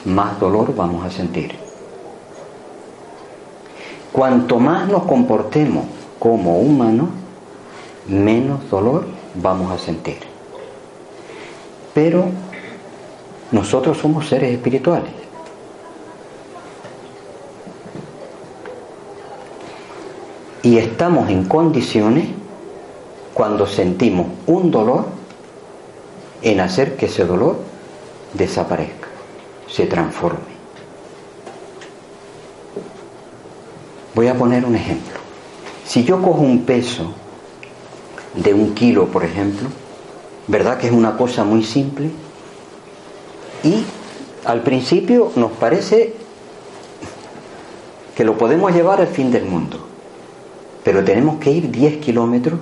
[0.04, 1.54] más dolor vamos a sentir.
[4.12, 5.84] Cuanto más nos comportemos
[6.18, 7.08] como humanos,
[8.08, 10.18] menos dolor vamos a sentir.
[11.92, 12.26] Pero
[13.52, 15.12] nosotros somos seres espirituales.
[20.62, 22.28] Y estamos en condiciones,
[23.36, 25.04] cuando sentimos un dolor,
[26.40, 27.58] en hacer que ese dolor
[28.32, 29.08] desaparezca,
[29.68, 30.56] se transforme.
[34.14, 35.20] Voy a poner un ejemplo.
[35.84, 37.12] Si yo cojo un peso
[38.32, 39.68] de un kilo, por ejemplo,
[40.46, 42.08] ¿verdad que es una cosa muy simple?
[43.62, 43.84] Y
[44.46, 46.14] al principio nos parece
[48.16, 49.78] que lo podemos llevar al fin del mundo,
[50.82, 52.60] pero tenemos que ir 10 kilómetros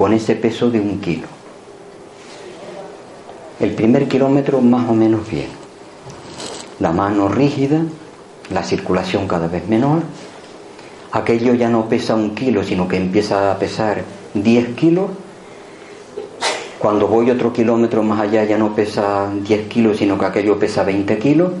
[0.00, 1.26] con ese peso de un kilo.
[3.60, 5.48] El primer kilómetro más o menos bien.
[6.78, 7.82] La mano rígida,
[8.50, 10.00] la circulación cada vez menor,
[11.12, 15.10] aquello ya no pesa un kilo, sino que empieza a pesar 10 kilos.
[16.78, 20.82] Cuando voy otro kilómetro más allá ya no pesa 10 kilos, sino que aquello pesa
[20.82, 21.52] 20 kilos.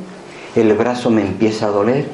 [0.56, 2.06] El brazo me empieza a doler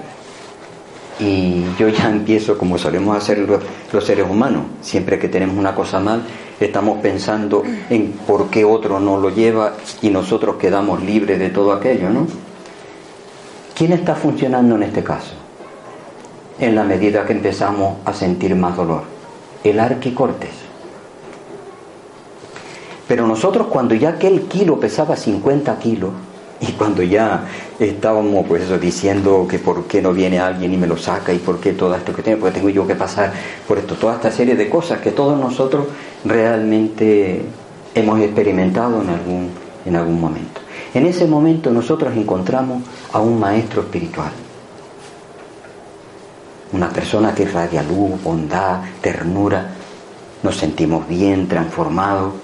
[1.19, 6.01] y yo ya empiezo, como solemos hacer los, seres humanos, siempre que tenemos una cosa
[6.01, 6.23] mal,
[6.61, 11.73] estamos pensando en por qué otro no lo lleva y nosotros quedamos libres de todo
[11.73, 12.27] aquello, ¿no?
[13.75, 15.35] ¿Quién está funcionando en este caso?
[16.59, 19.03] en la medida que empezamos a sentir más dolor.
[19.63, 20.51] El arquicortes.
[23.09, 26.11] Pero nosotros cuando ya aquel kilo pesaba 50 kilos
[26.61, 27.45] y cuando ya
[27.79, 31.39] estábamos pues eso, diciendo que por qué no viene alguien y me lo saca y
[31.39, 33.33] por qué todo esto que tengo, porque tengo yo que pasar
[33.67, 35.87] por esto, toda esta serie de cosas que todos nosotros
[36.25, 37.43] realmente
[37.95, 39.51] hemos experimentado en algún,
[39.85, 40.61] en algún momento.
[40.95, 42.83] En ese momento nosotros encontramos
[43.13, 44.33] a un maestro espiritual
[46.73, 49.69] una persona que irradia luz, bondad, ternura,
[50.43, 52.35] nos sentimos bien, transformados.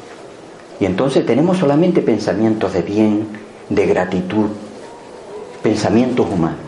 [0.80, 3.26] Y entonces tenemos solamente pensamientos de bien,
[3.68, 4.48] de gratitud,
[5.62, 6.58] pensamientos humanos.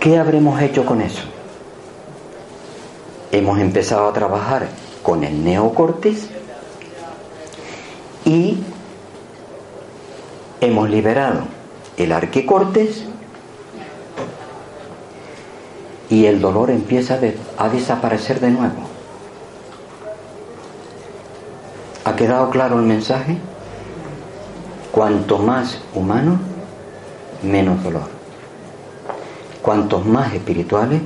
[0.00, 1.22] ¿Qué habremos hecho con eso?
[3.32, 4.68] Hemos empezado a trabajar
[5.02, 6.28] con el neocortes
[8.24, 8.58] y
[10.60, 11.42] hemos liberado
[11.96, 13.04] el arquicortes
[16.10, 17.18] y el dolor empieza
[17.58, 18.93] a desaparecer de nuevo.
[22.04, 23.38] ¿Ha quedado claro el mensaje?
[24.92, 26.38] Cuanto más humano,
[27.42, 28.08] menos dolor.
[29.62, 31.00] Cuantos más espirituales,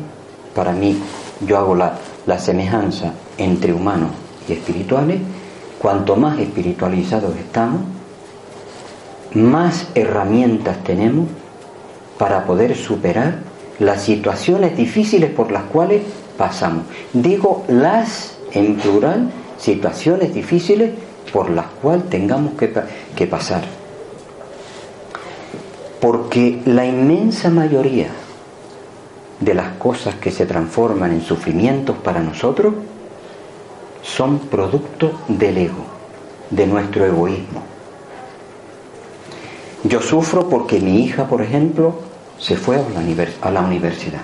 [0.54, 1.00] para mí
[1.46, 4.10] yo hago la, la semejanza entre humanos
[4.48, 5.20] y espirituales,
[5.78, 7.80] cuanto más espiritualizados estamos,
[9.34, 11.28] más herramientas tenemos
[12.18, 13.36] para poder superar
[13.78, 16.02] las situaciones difíciles por las cuales
[16.36, 16.84] pasamos.
[17.12, 20.92] Digo las, en plural, situaciones difíciles
[21.32, 22.72] por las cuales tengamos que,
[23.14, 23.62] que pasar.
[26.00, 28.08] Porque la inmensa mayoría
[29.40, 32.74] de las cosas que se transforman en sufrimientos para nosotros
[34.02, 35.84] son producto del ego,
[36.50, 37.62] de nuestro egoísmo.
[39.84, 41.94] Yo sufro porque mi hija, por ejemplo,
[42.38, 44.20] se fue a la, universidad.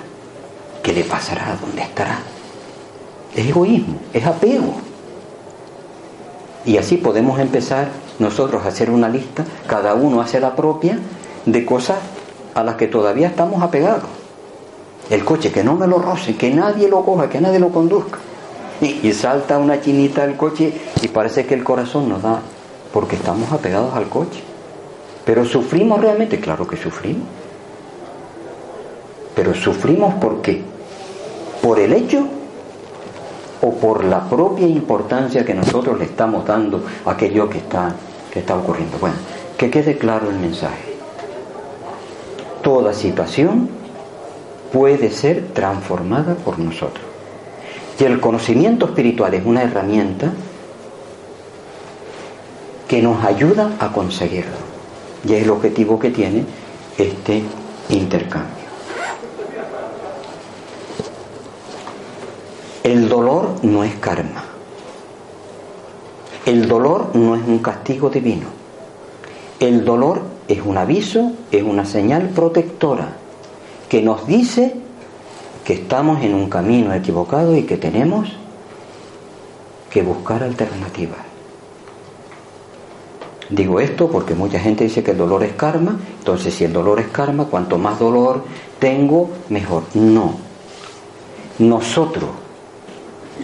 [0.82, 1.56] ¿Qué le pasará?
[1.60, 2.18] ¿Dónde estará?
[3.34, 4.74] Es egoísmo, es apego.
[6.66, 7.88] Y así podemos empezar
[8.18, 10.98] nosotros a hacer una lista, cada uno hace la propia,
[11.44, 11.98] de cosas
[12.54, 14.08] a las que todavía estamos apegados.
[15.10, 18.18] El coche, que no me lo roce, que nadie lo coja, que nadie lo conduzca.
[18.80, 22.40] Y, salta una chinita del coche y parece que el corazón nos da,
[22.92, 24.42] porque estamos apegados al coche.
[25.24, 27.26] Pero sufrimos realmente, claro que sufrimos.
[29.34, 30.62] Pero sufrimos por qué?
[31.62, 32.26] ¿Por el hecho
[33.64, 37.94] o por la propia importancia que nosotros le estamos dando a aquello que está,
[38.30, 38.98] que está ocurriendo?
[38.98, 39.16] Bueno,
[39.56, 40.94] que quede claro el mensaje.
[42.62, 43.70] Toda situación
[44.70, 47.06] puede ser transformada por nosotros.
[47.98, 50.32] Y el conocimiento espiritual es una herramienta
[52.86, 54.58] que nos ayuda a conseguirlo.
[55.26, 56.44] Y es el objetivo que tiene
[56.98, 57.42] este
[57.88, 58.53] intercambio.
[62.84, 64.44] El dolor no es karma.
[66.44, 68.44] El dolor no es un castigo divino.
[69.58, 73.08] El dolor es un aviso, es una señal protectora
[73.88, 74.74] que nos dice
[75.64, 78.28] que estamos en un camino equivocado y que tenemos
[79.88, 81.20] que buscar alternativas.
[83.48, 87.00] Digo esto porque mucha gente dice que el dolor es karma, entonces si el dolor
[87.00, 88.44] es karma, cuanto más dolor
[88.78, 89.84] tengo, mejor.
[89.94, 90.34] No.
[91.58, 92.43] Nosotros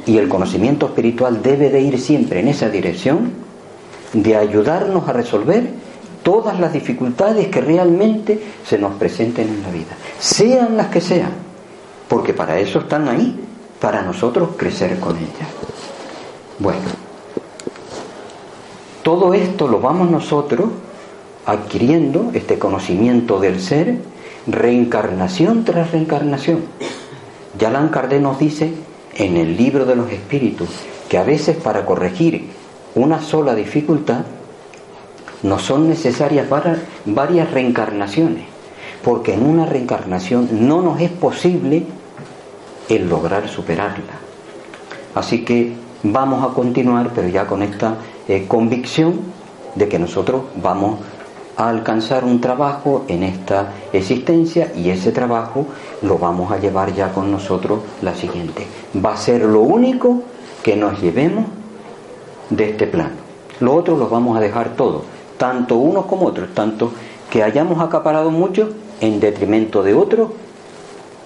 [0.07, 3.33] y el conocimiento espiritual debe de ir siempre en esa dirección
[4.13, 5.71] de ayudarnos a resolver
[6.23, 11.33] todas las dificultades que realmente se nos presenten en la vida, sean las que sean,
[12.09, 13.39] porque para eso están ahí,
[13.81, 15.49] para nosotros crecer con ellas.
[16.59, 16.81] Bueno,
[19.03, 20.69] todo esto lo vamos nosotros
[21.47, 23.99] adquiriendo, este conocimiento del ser,
[24.47, 26.61] reencarnación tras reencarnación.
[27.59, 28.75] Ya Allan Kardec nos dice
[29.15, 30.69] en el libro de los espíritus
[31.09, 32.49] que a veces para corregir
[32.95, 34.25] una sola dificultad
[35.43, 36.47] no son necesarias
[37.07, 38.45] varias reencarnaciones,
[39.03, 41.85] porque en una reencarnación no nos es posible
[42.89, 44.21] el lograr superarla.
[45.15, 47.97] Así que vamos a continuar, pero ya con esta
[48.29, 49.21] eh, convicción
[49.75, 51.01] de que nosotros vamos
[51.61, 55.67] a alcanzar un trabajo en esta existencia y ese trabajo
[56.01, 58.67] lo vamos a llevar ya con nosotros la siguiente.
[58.97, 60.23] Va a ser lo único
[60.63, 61.45] que nos llevemos
[62.49, 63.17] de este plano.
[63.61, 65.03] Lo otro lo vamos a dejar todo,
[65.37, 66.93] tanto unos como otros, tanto
[67.29, 68.71] que hayamos acaparado mucho
[69.03, 70.31] en detrimento de otros,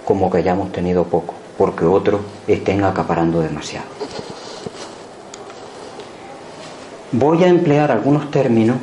[0.05, 3.87] como que hayamos tenido poco, porque otros estén acaparando demasiado.
[7.13, 8.79] Voy a emplear algunos términos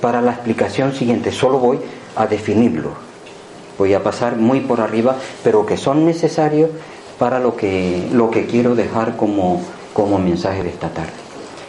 [0.00, 1.32] para la explicación siguiente.
[1.32, 1.78] Solo voy
[2.16, 2.92] a definirlos.
[3.78, 6.70] Voy a pasar muy por arriba, pero que son necesarios
[7.18, 9.60] para lo que, lo que quiero dejar como,
[9.92, 11.12] como mensaje de esta tarde.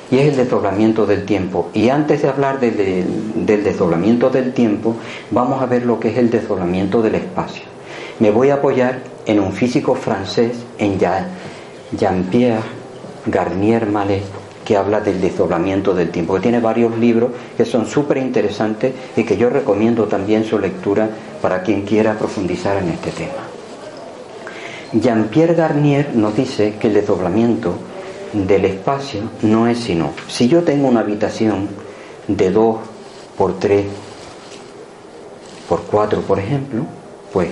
[0.09, 1.69] Y es el desdoblamiento del tiempo.
[1.73, 4.95] Y antes de hablar del, del desdoblamiento del tiempo,
[5.31, 7.63] vamos a ver lo que es el desdoblamiento del espacio.
[8.19, 12.63] Me voy a apoyar en un físico francés, en Jean-Pierre
[13.25, 14.23] Garnier Mallet,
[14.67, 19.23] que habla del desdoblamiento del tiempo, que tiene varios libros que son súper interesantes y
[19.23, 21.09] que yo recomiendo también su lectura
[21.41, 23.47] para quien quiera profundizar en este tema.
[24.91, 27.75] Jean-Pierre Garnier nos dice que el desdoblamiento
[28.33, 31.69] del espacio no es sino, si yo tengo una habitación
[32.27, 32.77] de 2
[33.37, 33.85] por 3
[35.69, 36.83] por 4, por ejemplo,
[37.31, 37.47] pues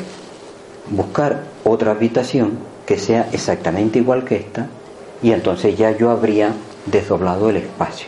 [0.89, 4.67] buscar otra habitación que sea exactamente igual que esta
[5.23, 6.53] y entonces ya yo habría
[6.85, 8.07] desdoblado el espacio.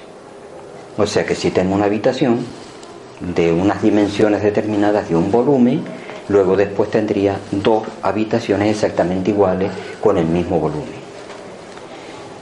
[0.98, 2.40] O sea que si tengo una habitación
[3.20, 5.84] de unas dimensiones determinadas de un volumen,
[6.30, 9.72] luego después tendría dos habitaciones exactamente iguales
[10.02, 11.08] con el mismo volumen.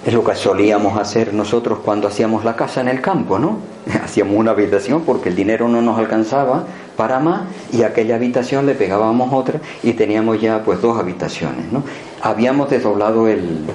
[0.05, 3.57] Es lo que solíamos hacer nosotros cuando hacíamos la casa en el campo, ¿no?
[4.03, 6.63] Hacíamos una habitación porque el dinero no nos alcanzaba
[6.95, 7.41] para más
[7.73, 11.83] y aquella habitación le pegábamos otra y teníamos ya pues dos habitaciones, ¿no?
[12.21, 13.65] Habíamos desdoblado el,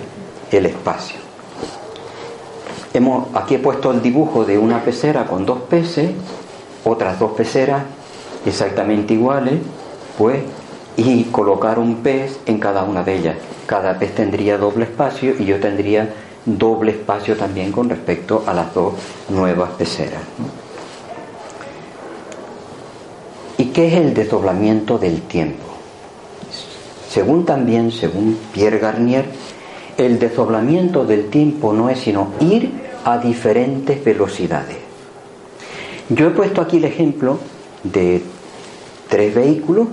[0.53, 1.30] el espacio.
[2.93, 6.11] Hemos, aquí he puesto el dibujo de una pecera con dos peces,
[6.85, 7.83] otras dos peceras
[8.45, 9.61] exactamente iguales,
[10.19, 10.41] pues,
[10.97, 13.37] y colocar un pez en cada una de ellas
[13.71, 16.13] cada pez tendría doble espacio y yo tendría
[16.45, 18.95] doble espacio también con respecto a las dos
[19.29, 20.23] nuevas peceras.
[23.59, 25.63] ¿Y qué es el desdoblamiento del tiempo?
[27.09, 29.27] Según también, según Pierre Garnier,
[30.07, 32.73] el desdoblamiento del tiempo no es sino ir
[33.05, 34.79] a diferentes velocidades.
[36.09, 37.39] Yo he puesto aquí el ejemplo
[37.85, 38.23] de
[39.09, 39.89] tres vehículos,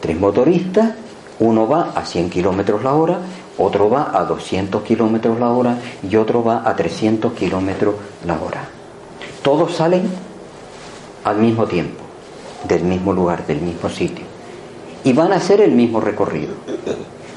[0.00, 0.94] tres motoristas,
[1.38, 3.20] uno va a 100 kilómetros la hora,
[3.58, 5.78] otro va a 200 kilómetros la hora
[6.08, 7.94] y otro va a 300 kilómetros
[8.26, 8.68] la hora.
[9.42, 10.02] Todos salen
[11.22, 12.02] al mismo tiempo,
[12.66, 14.24] del mismo lugar, del mismo sitio.
[15.04, 16.54] Y van a hacer el mismo recorrido.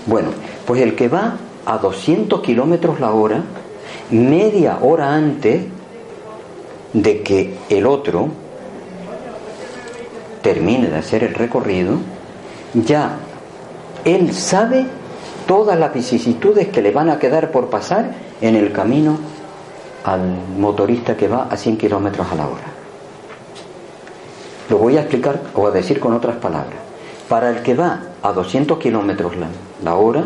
[0.05, 0.29] Bueno,
[0.65, 3.41] pues el que va a 200 kilómetros la hora,
[4.11, 5.63] media hora antes
[6.91, 8.29] de que el otro
[10.41, 11.97] termine de hacer el recorrido,
[12.73, 13.17] ya
[14.03, 14.85] él sabe
[15.47, 19.17] todas las vicisitudes que le van a quedar por pasar en el camino
[20.03, 22.65] al motorista que va a 100 kilómetros a la hora.
[24.69, 26.92] Lo voy a explicar o a decir con otras palabras.
[27.34, 29.47] Para el que va a 200 kilómetros la,
[29.84, 30.23] la hora,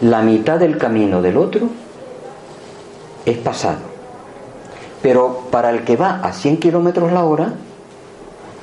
[0.00, 1.68] la mitad del camino del otro
[3.24, 3.78] es pasado.
[5.02, 7.52] Pero para el que va a 100 kilómetros la hora,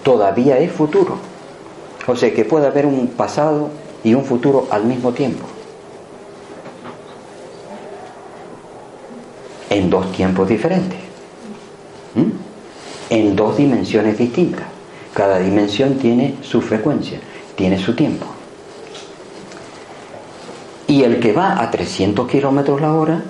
[0.04, 1.16] todavía es futuro.
[2.06, 3.70] O sea que puede haber un pasado
[4.04, 5.46] y un futuro al mismo tiempo.
[9.70, 11.00] En dos tiempos diferentes.
[12.14, 12.32] ¿Mm?
[13.10, 14.75] En dos dimensiones distintas.
[15.16, 17.22] Cada dimensión tiene su frecuencia,
[17.56, 18.26] tiene su tiempo.
[20.88, 23.24] Y el que va a 300 kilómetros la hora,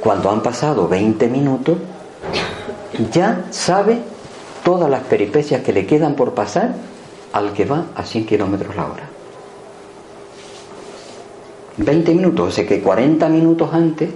[0.00, 1.76] cuando han pasado 20 minutos,
[3.12, 3.98] ya sabe
[4.64, 6.74] todas las peripecias que le quedan por pasar
[7.34, 9.08] al que va a 100 kilómetros la hora.
[11.76, 14.08] 20 minutos, o sea que 40 minutos antes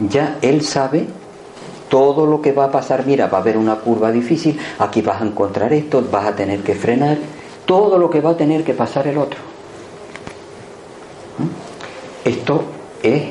[0.00, 1.06] ya él sabe
[1.90, 3.04] todo lo que va a pasar.
[3.04, 6.60] Mira, va a haber una curva difícil, aquí vas a encontrar esto, vas a tener
[6.60, 7.18] que frenar,
[7.66, 9.38] todo lo que va a tener que pasar el otro.
[11.38, 12.28] ¿Mm?
[12.28, 12.64] Esto
[13.02, 13.22] es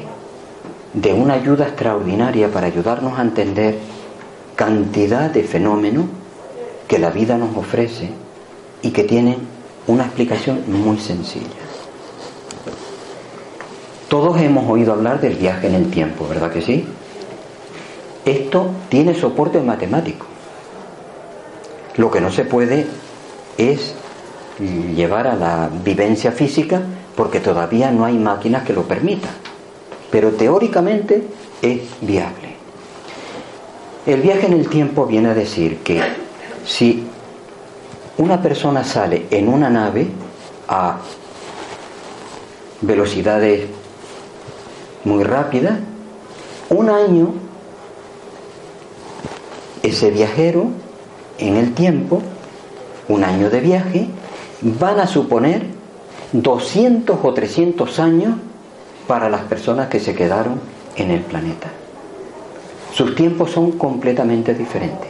[0.94, 3.80] de una ayuda extraordinaria para ayudarnos a entender
[4.56, 6.06] cantidad de fenómenos
[6.88, 8.10] que la vida nos ofrece
[8.82, 9.38] y que tienen
[9.88, 11.46] una explicación muy sencilla.
[14.10, 16.86] Todos hemos oído hablar del viaje en el tiempo, ¿verdad que sí?
[18.26, 20.26] Esto tiene soporte matemático.
[21.96, 22.88] Lo que no se puede
[23.58, 23.94] es
[24.96, 26.82] llevar a la vivencia física
[27.16, 29.32] porque todavía no hay máquinas que lo permitan.
[30.12, 31.24] Pero teóricamente
[31.62, 32.56] es viable.
[34.06, 36.02] El viaje en el tiempo viene a decir que
[36.66, 37.06] si
[38.18, 40.08] una persona sale en una nave
[40.68, 40.98] a
[42.82, 43.68] velocidades
[45.04, 45.80] muy rápidas,
[46.70, 47.34] un año,
[49.84, 50.68] ese viajero
[51.38, 52.22] en el tiempo,
[53.08, 54.08] un año de viaje,
[54.62, 55.66] van a suponer
[56.34, 58.36] 200 o 300 años
[59.08, 60.60] para las personas que se quedaron
[60.96, 61.70] en el planeta.
[62.94, 65.10] Sus tiempos son completamente diferentes.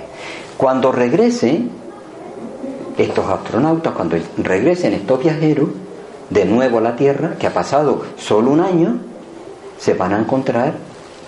[0.58, 1.72] Cuando regresen,
[2.98, 5.70] estos astronautas, cuando regresen estos viajeros
[6.30, 9.00] de nuevo a la Tierra, que ha pasado solo un año,
[9.80, 10.74] se van a encontrar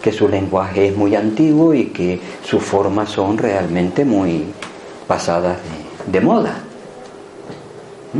[0.02, 4.45] que su lenguaje es muy antiguo y que sus formas son realmente muy
[5.08, 5.58] pasadas
[6.08, 6.60] de, moda.
[8.14, 8.20] ¿Mm?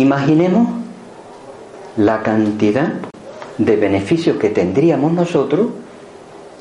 [0.00, 0.68] Imaginemos
[1.96, 2.92] la cantidad
[3.58, 5.68] de beneficios que tendríamos nosotros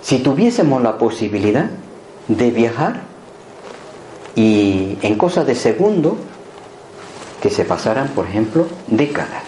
[0.02, 1.70] si tuviésemos la posibilidad
[2.28, 3.02] de viajar
[4.36, 6.18] y en cosas de segundo
[7.42, 9.44] que se pasaran, por ejemplo, décadas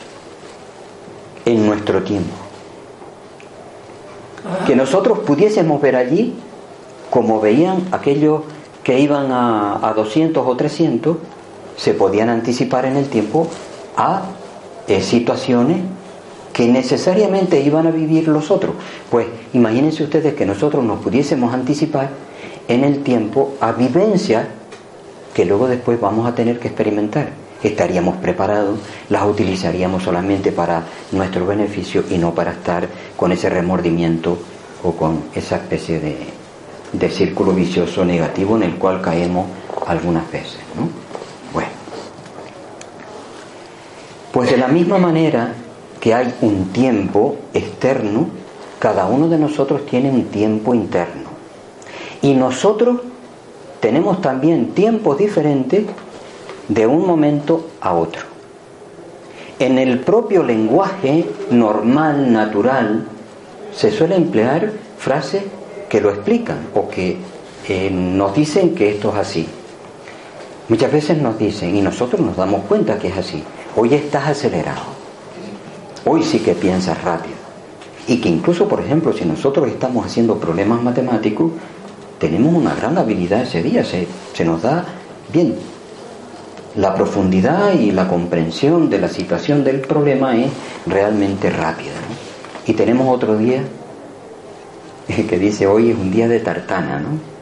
[1.45, 2.42] en nuestro tiempo.
[4.67, 6.33] Que nosotros pudiésemos ver allí
[7.09, 8.41] como veían aquellos
[8.83, 11.17] que iban a, a 200 o 300,
[11.77, 13.47] se podían anticipar en el tiempo
[13.95, 14.23] a
[14.87, 15.77] eh, situaciones
[16.51, 18.75] que necesariamente iban a vivir los otros.
[19.09, 22.09] Pues imagínense ustedes que nosotros nos pudiésemos anticipar
[22.67, 24.47] en el tiempo a vivencias
[25.33, 27.42] que luego después vamos a tener que experimentar.
[27.63, 34.37] Estaríamos preparados, las utilizaríamos solamente para nuestro beneficio y no para estar con ese remordimiento
[34.83, 36.17] o con esa especie de,
[36.93, 39.47] de círculo vicioso negativo en el cual caemos
[39.87, 40.59] algunas veces.
[40.75, 40.89] ¿no?
[41.53, 41.69] Bueno,
[44.31, 45.53] pues de la misma manera
[45.99, 48.27] que hay un tiempo externo,
[48.79, 51.29] cada uno de nosotros tiene un tiempo interno.
[52.21, 53.01] Y nosotros
[53.79, 55.85] tenemos también tiempos diferentes
[56.67, 58.21] de un momento a otro.
[59.59, 63.05] En el propio lenguaje normal, natural,
[63.73, 65.43] se suele emplear frases
[65.89, 67.17] que lo explican o que
[67.67, 69.47] eh, nos dicen que esto es así.
[70.69, 73.43] Muchas veces nos dicen, y nosotros nos damos cuenta que es así,
[73.75, 74.81] hoy estás acelerado,
[76.05, 77.35] hoy sí que piensas rápido.
[78.07, 81.51] Y que incluso, por ejemplo, si nosotros estamos haciendo problemas matemáticos,
[82.17, 84.85] tenemos una gran habilidad ese día, se, se nos da
[85.31, 85.55] bien.
[86.75, 90.51] La profundidad y la comprensión de la situación del problema es
[90.87, 91.91] realmente rápida.
[92.65, 93.63] Y tenemos otro día
[95.07, 97.33] que dice hoy es un día de tartana, ¿no?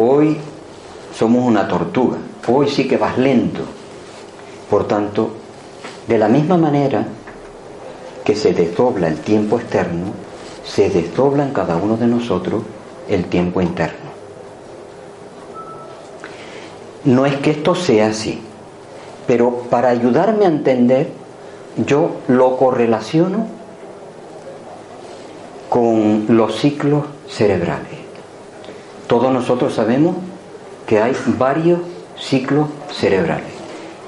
[0.00, 0.36] Hoy
[1.12, 3.62] somos una tortuga, hoy sí que vas lento.
[4.70, 5.32] Por tanto,
[6.06, 7.08] de la misma manera
[8.24, 10.12] que se desdobla el tiempo externo,
[10.64, 12.62] se desdobla en cada uno de nosotros
[13.08, 14.07] el tiempo interno.
[17.04, 18.40] No es que esto sea así,
[19.26, 21.10] pero para ayudarme a entender,
[21.86, 23.46] yo lo correlaciono
[25.68, 27.98] con los ciclos cerebrales.
[29.06, 30.16] Todos nosotros sabemos
[30.86, 31.80] que hay varios
[32.18, 33.52] ciclos cerebrales.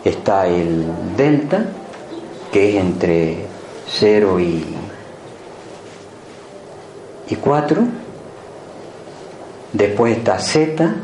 [0.04, 0.86] Está el
[1.16, 1.66] delta,
[2.52, 3.44] que es entre
[3.88, 4.64] 0 y,
[7.28, 7.82] y 4.
[9.72, 10.94] Después está Z,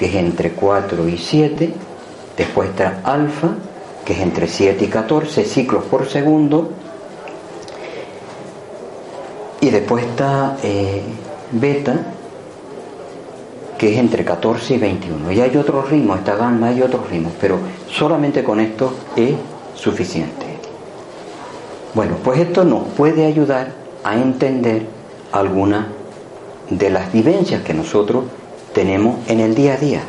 [0.00, 1.74] que es entre 4 y 7.
[2.34, 3.48] Después está alfa,
[4.02, 6.70] que es entre 7 y 14 ciclos por segundo.
[9.60, 11.02] Y después está eh,
[11.52, 11.98] beta,
[13.76, 15.32] que es entre 14 y 21.
[15.32, 17.58] Y hay otros ritmos, esta gama hay otros ritmos, pero
[17.90, 19.34] solamente con esto es
[19.74, 20.46] suficiente.
[21.92, 24.86] Bueno, pues esto nos puede ayudar a entender
[25.30, 25.88] algunas
[26.70, 28.24] de las vivencias que nosotros
[28.72, 30.02] tenemos en el día a día.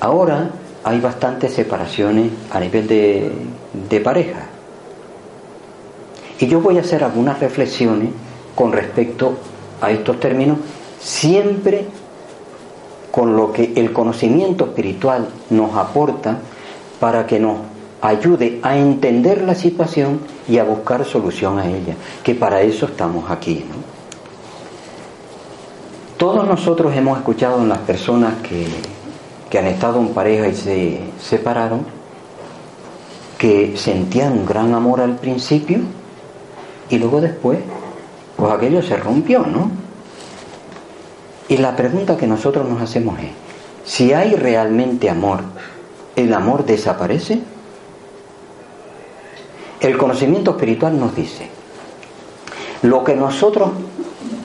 [0.00, 0.50] Ahora
[0.84, 3.32] hay bastantes separaciones a nivel de,
[3.88, 4.46] de pareja.
[6.38, 8.10] Y yo voy a hacer algunas reflexiones
[8.54, 9.34] con respecto
[9.80, 10.58] a estos términos,
[11.00, 11.86] siempre
[13.10, 16.38] con lo que el conocimiento espiritual nos aporta
[17.00, 17.58] para que nos
[18.02, 23.30] ayude a entender la situación y a buscar solución a ella, que para eso estamos
[23.30, 23.64] aquí.
[26.16, 28.66] Todos nosotros hemos escuchado en las personas que,
[29.50, 31.84] que han estado en pareja y se separaron,
[33.36, 35.80] que sentían un gran amor al principio
[36.88, 37.58] y luego después
[38.36, 39.70] pues aquello se rompió, ¿no?
[41.48, 43.30] Y la pregunta que nosotros nos hacemos es,
[43.84, 45.40] si hay realmente amor,
[46.16, 47.40] ¿el amor desaparece?
[49.80, 51.48] El conocimiento espiritual nos dice,
[52.82, 53.70] lo que nosotros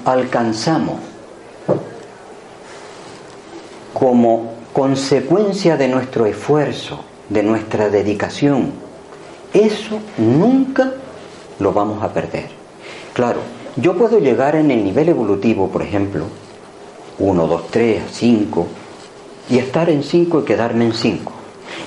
[0.04, 1.11] alcanzamos
[3.94, 8.72] como consecuencia de nuestro esfuerzo, de nuestra dedicación,
[9.54, 10.94] eso nunca
[11.60, 12.50] lo vamos a perder.
[13.14, 13.42] Claro,
[13.76, 16.26] yo puedo llegar en el nivel evolutivo, por ejemplo,
[17.20, 18.68] 1, 2, 3, 5,
[19.50, 21.32] y estar en 5 y quedarme en 5.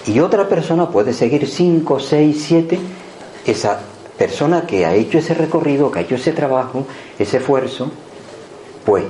[0.07, 2.79] Y otra persona puede seguir 5, 6, 7,
[3.47, 3.81] esa
[4.19, 6.87] persona que ha hecho ese recorrido, que ha hecho ese trabajo,
[7.19, 7.91] ese esfuerzo,
[8.85, 9.05] pues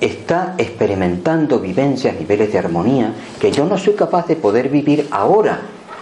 [0.00, 5.60] está experimentando vivencias, niveles de armonía que yo no soy capaz de poder vivir ahora,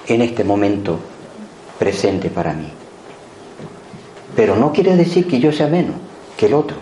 [0.09, 0.99] en este momento
[1.79, 2.69] presente para mí.
[4.35, 5.97] Pero no quiere decir que yo sea menos
[6.37, 6.77] que el otro,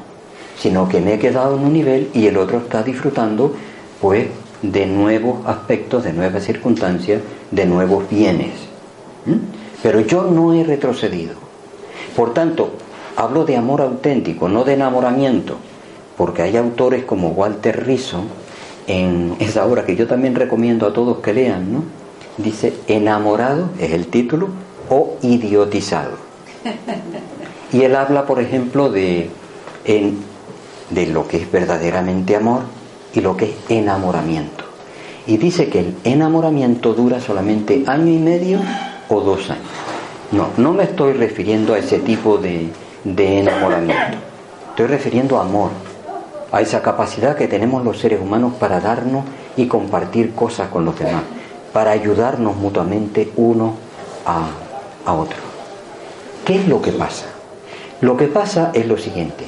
[0.58, 3.54] sino que me he quedado en un nivel y el otro está disfrutando
[4.00, 4.28] pues
[4.62, 8.52] de nuevos aspectos, de nuevas circunstancias, de nuevos bienes.
[9.82, 11.34] Pero yo no he retrocedido.
[12.14, 12.70] Por tanto,
[13.16, 15.56] hablo de amor auténtico, no de enamoramiento,
[16.16, 18.24] porque hay autores como Walter Rizzo,
[18.86, 21.84] en esa obra que yo también recomiendo a todos que lean, ¿no?
[22.38, 24.48] Dice, enamorado es el título
[24.88, 26.12] o idiotizado.
[27.72, 29.28] Y él habla, por ejemplo, de,
[29.84, 32.62] de lo que es verdaderamente amor
[33.12, 34.64] y lo que es enamoramiento.
[35.26, 38.60] Y dice que el enamoramiento dura solamente año y medio
[39.08, 39.64] o dos años.
[40.30, 42.68] No, no me estoy refiriendo a ese tipo de,
[43.02, 44.18] de enamoramiento.
[44.70, 45.70] Estoy refiriendo a amor,
[46.56, 49.26] a esa capacidad que tenemos los seres humanos para darnos
[49.58, 51.22] y compartir cosas con los demás,
[51.70, 53.74] para ayudarnos mutuamente uno
[54.24, 54.48] a,
[55.04, 55.36] a otro.
[56.46, 57.26] ¿Qué es lo que pasa?
[58.00, 59.44] Lo que pasa es lo siguiente.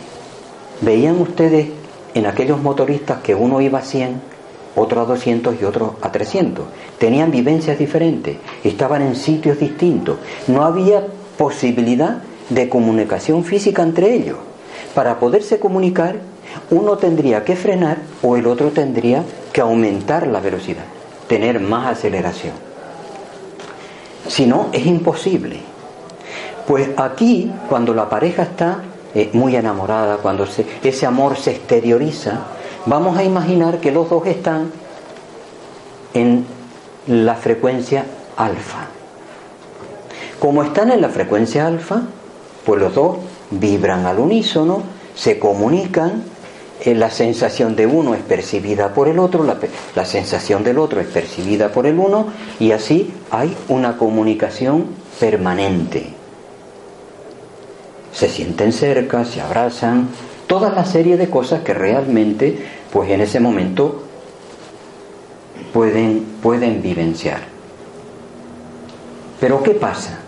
[0.82, 1.68] Veían ustedes
[2.12, 4.20] en aquellos motoristas que uno iba a 100,
[4.76, 6.66] otro a 200 y otro a 300.
[6.98, 10.18] Tenían vivencias diferentes, estaban en sitios distintos.
[10.46, 11.06] No había
[11.38, 12.18] posibilidad
[12.50, 14.36] de comunicación física entre ellos.
[14.94, 16.16] Para poderse comunicar,
[16.70, 20.84] uno tendría que frenar o el otro tendría que aumentar la velocidad,
[21.28, 22.54] tener más aceleración.
[24.26, 25.60] Si no, es imposible.
[26.66, 28.82] Pues aquí, cuando la pareja está
[29.14, 30.46] eh, muy enamorada, cuando
[30.82, 32.40] ese amor se exterioriza,
[32.84, 34.70] vamos a imaginar que los dos están
[36.12, 36.44] en
[37.06, 38.04] la frecuencia
[38.36, 38.86] alfa.
[40.38, 42.02] Como están en la frecuencia alfa,
[42.64, 43.16] pues los dos
[43.50, 44.82] vibran al unísono,
[45.14, 46.22] se comunican,
[46.84, 49.56] eh, la sensación de uno es percibida por el otro, la,
[49.94, 52.26] la sensación del otro es percibida por el uno,
[52.58, 54.86] y así hay una comunicación
[55.18, 56.18] permanente
[58.18, 60.08] se sienten cerca, se abrazan,
[60.48, 64.02] toda la serie de cosas que realmente, pues en ese momento
[65.72, 67.42] pueden, pueden vivenciar.
[69.38, 70.18] Pero ¿qué pasa?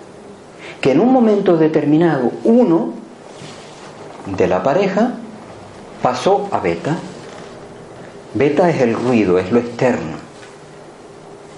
[0.80, 2.92] Que en un momento determinado uno
[4.36, 5.14] de la pareja
[6.02, 6.96] pasó a beta.
[8.34, 10.18] Beta es el ruido, es lo externo.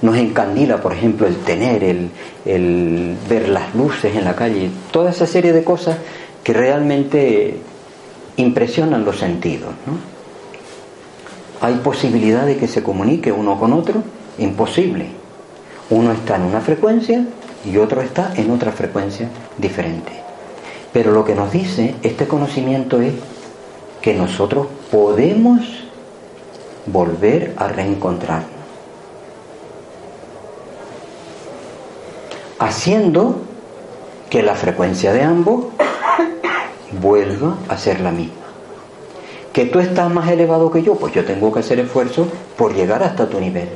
[0.00, 2.10] Nos encandila, por ejemplo, el tener, el,
[2.44, 5.98] el ver las luces en la calle, toda esa serie de cosas
[6.42, 7.58] que realmente
[8.36, 9.70] impresionan los sentidos.
[11.60, 14.02] ¿Hay posibilidad de que se comunique uno con otro?
[14.38, 15.06] Imposible.
[15.90, 17.24] Uno está en una frecuencia
[17.64, 19.28] y otro está en otra frecuencia
[19.58, 20.10] diferente.
[20.92, 23.12] Pero lo que nos dice este conocimiento es
[24.02, 25.60] que nosotros podemos
[26.86, 28.50] volver a reencontrarnos.
[32.58, 33.36] Haciendo
[34.28, 35.66] que la frecuencia de ambos
[37.00, 38.34] vuelva a ser la misma.
[39.52, 42.26] Que tú estás más elevado que yo, pues yo tengo que hacer esfuerzo
[42.56, 43.68] por llegar hasta tu nivel.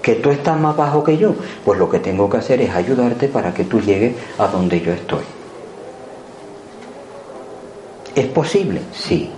[0.00, 3.28] Que tú estás más bajo que yo, pues lo que tengo que hacer es ayudarte
[3.28, 5.39] para que tú llegues a donde yo estoy.
[8.14, 8.80] ¿Es posible?
[8.92, 9.30] Sí.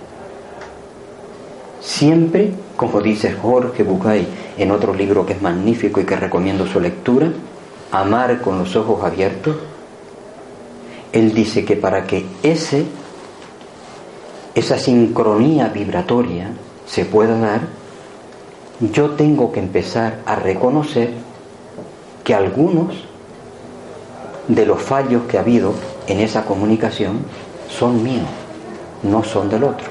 [1.81, 6.79] Siempre, como dice Jorge Bucay en otro libro que es magnífico y que recomiendo su
[6.79, 7.31] lectura,
[7.91, 9.55] amar con los ojos abiertos
[11.13, 12.85] él dice que para que ese,
[14.55, 16.49] esa sincronía vibratoria
[16.87, 17.61] se pueda dar,
[18.91, 21.13] yo tengo que empezar a reconocer
[22.23, 22.95] que algunos
[24.47, 25.73] de los fallos que ha habido
[26.07, 27.19] en esa comunicación
[27.69, 28.27] son míos,
[29.03, 29.87] no son del otro.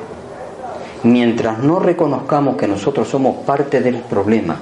[1.05, 4.57] Mientras no reconozcamos que nosotros somos parte del problema,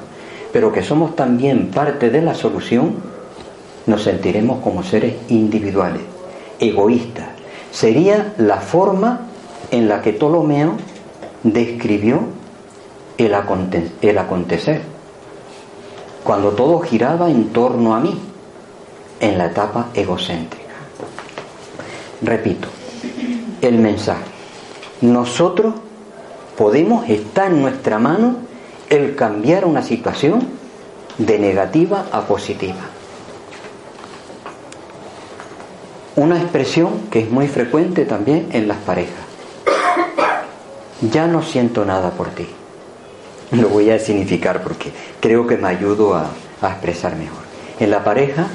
[0.52, 2.94] pero que somos también parte de la solución,
[3.86, 6.02] nos sentiremos como seres individuales
[6.60, 7.30] egoísta.
[7.72, 9.22] Sería la forma
[9.70, 10.74] en la que Ptolomeo
[11.42, 12.20] describió
[13.16, 14.82] el, acontecer,
[16.22, 18.18] cuando todo giraba en torno a mí,
[19.20, 20.74] en la etapa egocéntrica.
[22.22, 22.68] Repito,
[23.60, 24.29] el mensaje.
[25.00, 25.74] Nosotros
[26.58, 28.36] podemos, estar en nuestra mano
[28.90, 30.46] el cambiar una situación
[31.16, 32.80] de negativa a positiva.
[36.16, 39.24] Una expresión que es muy frecuente también en las parejas.
[41.10, 42.46] Ya no siento nada por ti.
[43.52, 46.26] Lo voy a significar porque creo que me ayudo a,
[46.60, 47.42] a expresar mejor.
[47.78, 48.48] En la pareja,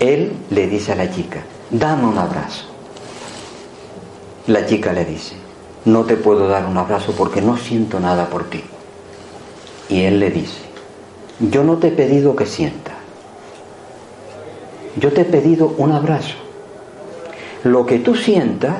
[0.00, 2.64] él le dice a la chica, dame un abrazo.
[4.46, 5.34] La chica le dice,
[5.88, 8.62] no te puedo dar un abrazo porque no siento nada por ti.
[9.88, 10.60] Y él le dice,
[11.40, 12.94] yo no te he pedido que sientas,
[14.96, 16.34] yo te he pedido un abrazo
[17.64, 18.76] lo que tú sientas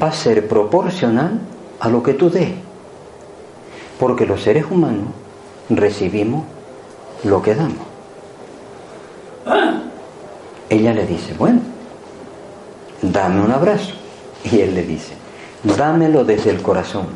[0.00, 1.40] va a ser proporcional
[1.80, 2.50] a lo que tú des.
[3.98, 5.08] Porque los seres humanos
[5.68, 6.44] recibimos
[7.24, 7.86] lo que damos.
[10.68, 11.60] Ella le dice, bueno,
[13.02, 13.94] dame un abrazo.
[14.44, 15.14] Y él le dice,
[15.62, 17.06] dámelo desde el corazón,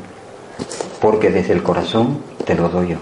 [1.00, 2.96] porque desde el corazón te lo doy yo.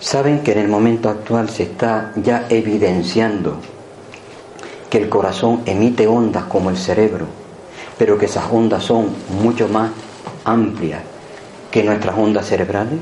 [0.00, 3.56] Saben que en el momento actual se está ya evidenciando
[4.90, 7.26] que el corazón emite ondas como el cerebro,
[7.98, 9.08] pero que esas ondas son
[9.42, 9.90] mucho más
[10.44, 11.02] amplias
[11.70, 12.98] que nuestras ondas cerebrales?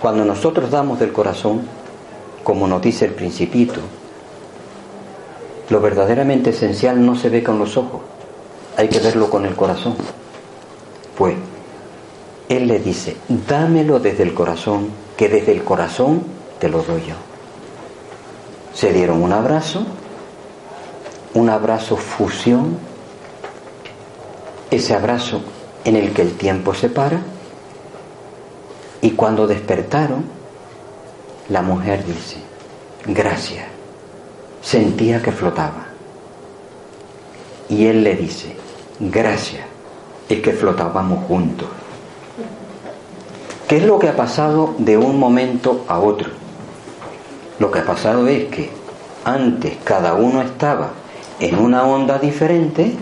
[0.00, 1.62] Cuando nosotros damos del corazón,
[2.42, 3.80] como nos dice el principito,
[5.68, 8.00] lo verdaderamente esencial no se ve con los ojos,
[8.76, 9.94] hay que verlo con el corazón.
[11.20, 11.34] Pues
[12.48, 16.22] él le dice, dámelo desde el corazón, que desde el corazón
[16.58, 17.14] te lo doy yo.
[18.72, 19.84] Se dieron un abrazo,
[21.34, 22.78] un abrazo fusión,
[24.70, 25.42] ese abrazo
[25.84, 27.20] en el que el tiempo se para,
[29.02, 30.24] y cuando despertaron,
[31.50, 32.38] la mujer dice,
[33.04, 33.66] gracias,
[34.62, 35.84] sentía que flotaba.
[37.68, 38.56] Y él le dice,
[38.98, 39.69] gracias,
[40.30, 41.68] es que flotábamos juntos.
[43.68, 46.30] ¿Qué es lo que ha pasado de un momento a otro?
[47.58, 48.70] Lo que ha pasado es que
[49.24, 50.90] antes cada uno estaba
[51.40, 52.94] en una onda diferente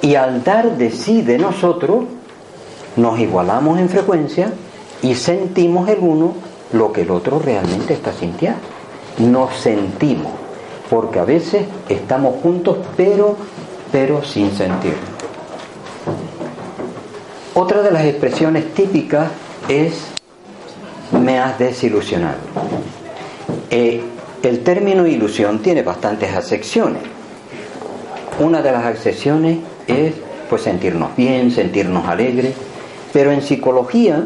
[0.00, 2.04] y al dar de sí de nosotros
[2.96, 4.52] nos igualamos en frecuencia
[5.02, 6.34] y sentimos el uno
[6.72, 8.60] lo que el otro realmente está sintiendo.
[9.18, 10.32] Nos sentimos,
[10.88, 13.36] porque a veces estamos juntos pero
[13.92, 15.13] pero sin sentir.
[17.56, 19.28] Otra de las expresiones típicas
[19.68, 20.08] es
[21.12, 22.38] me has desilusionado.
[23.70, 24.02] Eh,
[24.42, 27.02] el término ilusión tiene bastantes acepciones.
[28.40, 30.14] Una de las acepciones es
[30.50, 32.54] pues sentirnos bien, sentirnos alegres,
[33.12, 34.24] pero en psicología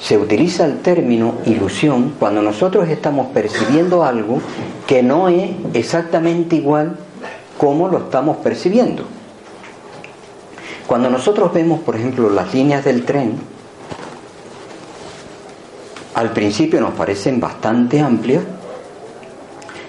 [0.00, 4.40] se utiliza el término ilusión cuando nosotros estamos percibiendo algo
[4.88, 6.96] que no es exactamente igual
[7.58, 9.04] como lo estamos percibiendo.
[10.88, 13.34] Cuando nosotros vemos, por ejemplo, las líneas del tren,
[16.14, 18.42] al principio nos parecen bastante amplias,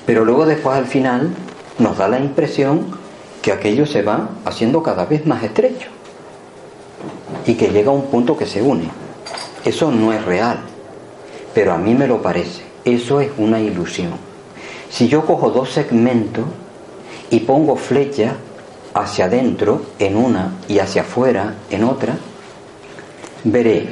[0.05, 1.29] pero luego después al final
[1.77, 2.87] nos da la impresión
[3.41, 5.87] que aquello se va haciendo cada vez más estrecho
[7.45, 8.89] y que llega a un punto que se une.
[9.63, 10.59] Eso no es real,
[11.53, 12.61] pero a mí me lo parece.
[12.83, 14.11] Eso es una ilusión.
[14.89, 16.43] Si yo cojo dos segmentos
[17.29, 18.33] y pongo flechas
[18.99, 22.17] hacia adentro en una y hacia afuera en otra,
[23.43, 23.87] veré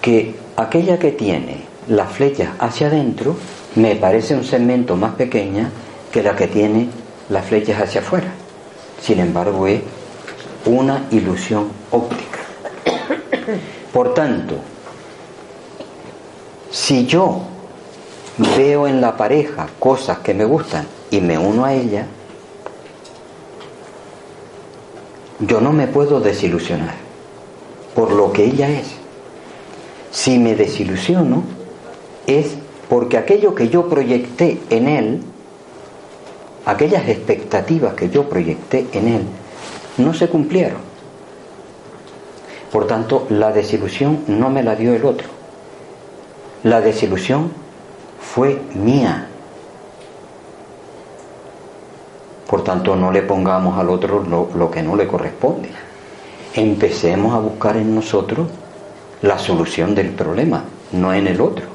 [0.00, 3.36] que aquella que tiene las flechas hacia adentro
[3.76, 5.70] me parece un segmento más pequeña
[6.10, 6.88] que la que tiene
[7.28, 8.28] las flechas hacia afuera.
[9.00, 9.80] Sin embargo, es
[10.64, 12.38] una ilusión óptica.
[13.92, 14.56] Por tanto,
[16.70, 17.42] si yo
[18.56, 22.06] veo en la pareja cosas que me gustan y me uno a ella,
[25.40, 26.94] yo no me puedo desilusionar
[27.94, 28.86] por lo que ella es.
[30.10, 31.44] Si me desilusiono
[32.26, 32.54] es
[32.88, 35.22] porque aquello que yo proyecté en él,
[36.64, 39.22] aquellas expectativas que yo proyecté en él,
[39.98, 40.78] no se cumplieron.
[42.70, 45.28] Por tanto, la desilusión no me la dio el otro.
[46.62, 47.50] La desilusión
[48.20, 49.28] fue mía.
[52.46, 55.68] Por tanto, no le pongamos al otro lo, que no le corresponde.
[56.54, 58.46] Empecemos a buscar en nosotros
[59.22, 61.66] la solución del problema, no en el otro.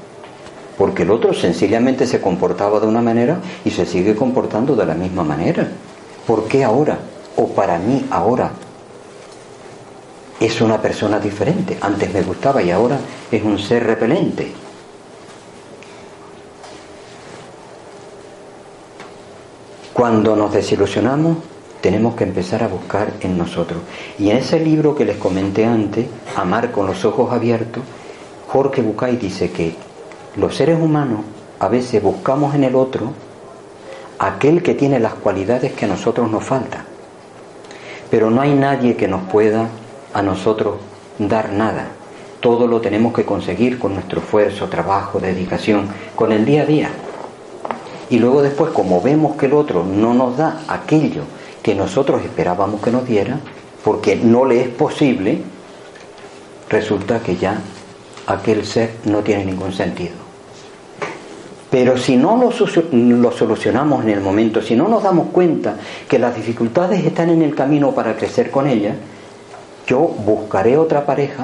[0.77, 4.95] Porque el otro sencillamente se comportaba de una manera y se sigue comportando de la
[4.95, 5.67] misma manera.
[6.25, 6.97] ¿Por qué ahora?
[7.35, 8.51] O para mí ahora
[10.39, 11.77] es una persona diferente.
[11.81, 12.97] Antes me gustaba y ahora
[13.31, 14.51] es un ser repelente.
[19.93, 21.37] Cuando nos desilusionamos,
[21.81, 23.81] tenemos que empezar a buscar en nosotros.
[24.17, 26.05] Y en ese libro que les comenté antes,
[26.37, 27.83] Amar con los ojos abiertos,
[28.47, 29.75] Jorge Bucay dice que
[30.37, 31.21] los seres humanos
[31.59, 33.11] a veces buscamos en el otro
[34.17, 36.85] aquel que tiene las cualidades que a nosotros nos faltan.
[38.09, 39.67] Pero no hay nadie que nos pueda
[40.13, 40.75] a nosotros
[41.19, 41.87] dar nada.
[42.39, 46.89] Todo lo tenemos que conseguir con nuestro esfuerzo, trabajo, dedicación, con el día a día.
[48.11, 51.23] Y luego después, como vemos que el otro no nos da aquello
[51.63, 53.39] que nosotros esperábamos que nos diera,
[53.85, 55.41] porque no le es posible,
[56.69, 57.57] resulta que ya
[58.27, 60.15] aquel ser no tiene ningún sentido.
[61.69, 62.51] Pero si no lo,
[62.91, 65.77] lo, solucionamos en el momento, si no nos damos cuenta
[66.09, 68.97] que las dificultades están en el camino para crecer con ellas,
[69.87, 71.43] yo buscaré otra pareja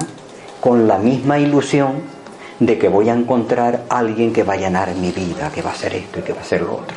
[0.60, 2.17] con la misma ilusión
[2.60, 5.74] de que voy a encontrar alguien que va a llenar mi vida, que va a
[5.74, 6.96] ser esto y que va a ser lo otro.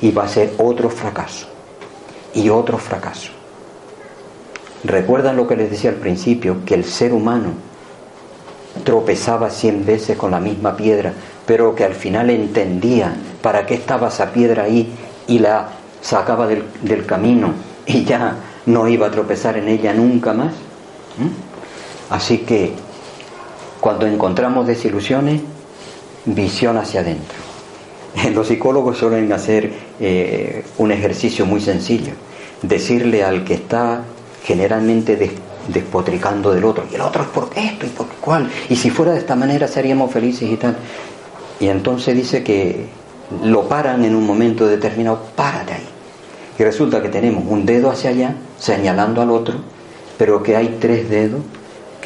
[0.00, 1.46] Y va a ser otro fracaso
[2.34, 3.32] y otro fracaso.
[4.84, 6.64] ¿Recuerdan lo que les decía al principio?
[6.64, 7.52] Que el ser humano
[8.84, 11.12] tropezaba cien veces con la misma piedra,
[11.46, 14.92] pero que al final entendía para qué estaba esa piedra ahí
[15.26, 15.68] y la
[16.00, 17.52] sacaba del, del camino
[17.86, 18.36] y ya
[18.66, 20.52] no iba a tropezar en ella nunca más.
[21.18, 22.12] ¿Mm?
[22.14, 22.72] Así que
[23.80, 25.40] cuando encontramos desilusiones,
[26.24, 27.38] visión hacia adentro.
[28.34, 32.12] Los psicólogos suelen hacer eh, un ejercicio muy sencillo,
[32.62, 34.02] decirle al que está
[34.44, 35.32] generalmente
[35.68, 39.12] despotricando del otro, y el otro es por esto y por cuál, y si fuera
[39.12, 40.76] de esta manera seríamos felices y tal.
[41.60, 42.86] Y entonces dice que
[43.42, 45.88] lo paran en un momento determinado, párate ahí.
[46.58, 49.56] Y resulta que tenemos un dedo hacia allá, señalando al otro,
[50.16, 51.42] pero que hay tres dedos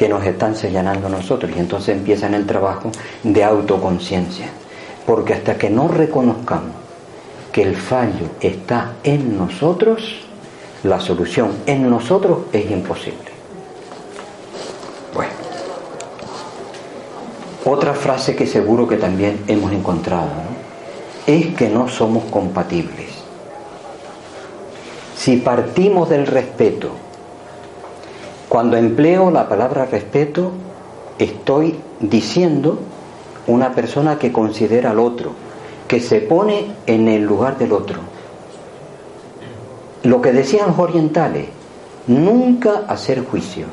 [0.03, 1.49] que nos están señalando nosotros.
[1.55, 2.91] Y entonces empiezan el trabajo
[3.23, 4.47] de autoconciencia.
[5.05, 6.75] Porque hasta que no reconozcamos
[7.53, 10.25] que el fallo está en nosotros,
[10.83, 13.31] la solución en nosotros es imposible.
[15.13, 15.31] Bueno,
[17.63, 20.31] otra frase que seguro que también hemos encontrado
[21.25, 23.07] es que no somos compatibles.
[25.15, 26.89] Si partimos del respeto,
[28.53, 30.51] cuando empleo la palabra respeto,
[31.17, 32.77] estoy diciendo
[33.47, 35.31] una persona que considera al otro,
[35.87, 38.01] que se pone en el lugar del otro.
[40.03, 41.47] Lo que decían los orientales,
[42.05, 43.65] nunca hacer juicio.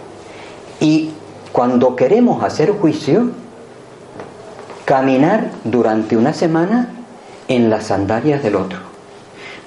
[0.80, 1.10] Y
[1.52, 3.32] cuando queremos hacer juicio,
[4.86, 6.88] caminar durante una semana
[7.48, 8.78] en las sandalias del otro.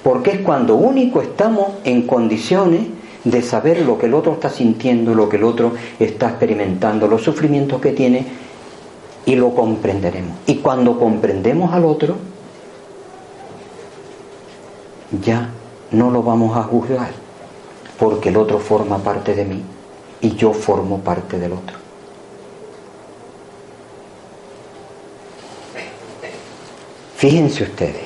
[0.02, 2.88] Porque es cuando único estamos en condiciones
[3.24, 7.22] de saber lo que el otro está sintiendo, lo que el otro está experimentando, los
[7.22, 8.26] sufrimientos que tiene,
[9.26, 10.36] y lo comprenderemos.
[10.46, 12.16] Y cuando comprendemos al otro,
[15.22, 15.50] ya
[15.90, 17.12] no lo vamos a juzgar,
[17.98, 19.62] porque el otro forma parte de mí
[20.20, 21.78] y yo formo parte del otro.
[27.16, 28.02] Fíjense ustedes,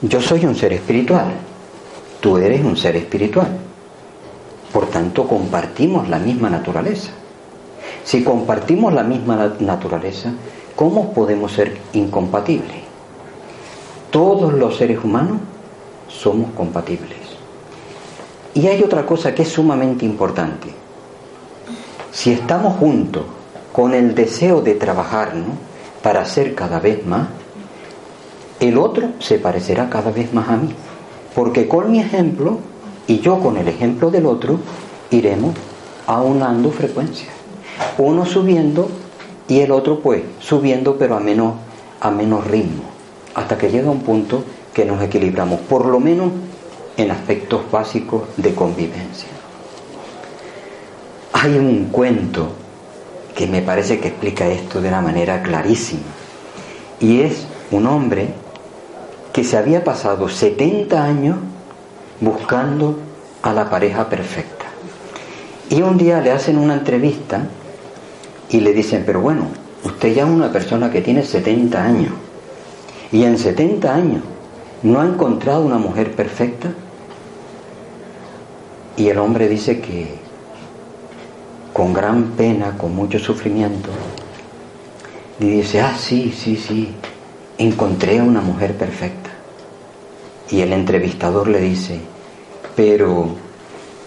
[0.00, 1.32] yo soy un ser espiritual,
[2.24, 3.48] tú eres un ser espiritual,
[4.72, 7.10] por tanto compartimos la misma naturaleza.
[8.02, 10.32] Si compartimos la misma naturaleza,
[10.74, 12.78] ¿cómo podemos ser incompatibles?
[14.10, 15.36] Todos los seres humanos
[16.08, 17.18] somos compatibles.
[18.54, 20.68] Y hay otra cosa que es sumamente importante.
[22.10, 23.24] Si estamos juntos
[23.70, 25.34] con el deseo de trabajar
[26.02, 27.28] para ser cada vez más,
[28.60, 30.74] el otro se parecerá cada vez más a mí.
[31.34, 32.58] Porque con mi ejemplo
[33.06, 34.58] y yo con el ejemplo del otro
[35.10, 35.54] iremos
[36.06, 37.34] aunando frecuencias
[37.98, 38.88] uno subiendo
[39.48, 41.54] y el otro pues subiendo pero a menos,
[42.00, 42.84] a menos ritmo,
[43.34, 46.32] hasta que llega un punto que nos equilibramos, por lo menos
[46.96, 49.28] en aspectos básicos de convivencia.
[51.32, 52.48] Hay un cuento
[53.34, 56.02] que me parece que explica esto de una manera clarísima,
[57.00, 58.28] y es un hombre
[59.34, 61.36] que se había pasado 70 años
[62.20, 63.00] buscando
[63.42, 64.66] a la pareja perfecta.
[65.68, 67.48] Y un día le hacen una entrevista
[68.48, 69.48] y le dicen, pero bueno,
[69.82, 72.12] usted ya es una persona que tiene 70 años
[73.10, 74.22] y en 70 años
[74.84, 76.72] no ha encontrado una mujer perfecta.
[78.96, 80.14] Y el hombre dice que
[81.72, 83.88] con gran pena, con mucho sufrimiento,
[85.40, 86.94] y dice, ah, sí, sí, sí,
[87.58, 89.23] encontré una mujer perfecta.
[90.54, 91.98] Y el entrevistador le dice,
[92.76, 93.26] pero,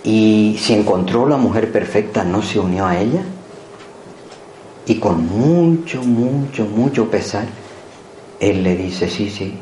[0.01, 3.21] ¿y si encontró la mujer perfecta, no se unió a ella?
[4.85, 7.47] Y con mucho, mucho, mucho pesar,
[8.39, 9.55] él le dice, sí, sí,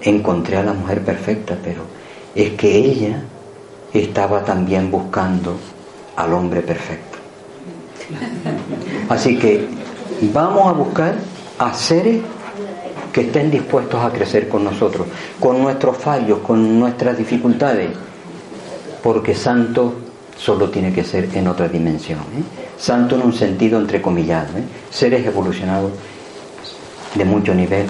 [0.00, 1.82] encontré a la mujer perfecta, pero
[2.34, 3.22] es que ella
[3.94, 5.54] estaba también buscando
[6.16, 7.18] al hombre perfecto.
[9.08, 9.68] Así que
[10.32, 11.14] vamos a buscar
[11.60, 12.22] a seres
[13.18, 15.08] que estén dispuestos a crecer con nosotros,
[15.40, 17.90] con nuestros fallos, con nuestras dificultades,
[19.02, 19.92] porque santo
[20.36, 22.20] solo tiene que ser en otra dimensión.
[22.20, 22.44] ¿eh?
[22.78, 24.62] santo en un sentido entrecomillado, ¿eh?
[24.88, 25.90] seres evolucionados
[27.16, 27.88] de mucho nivel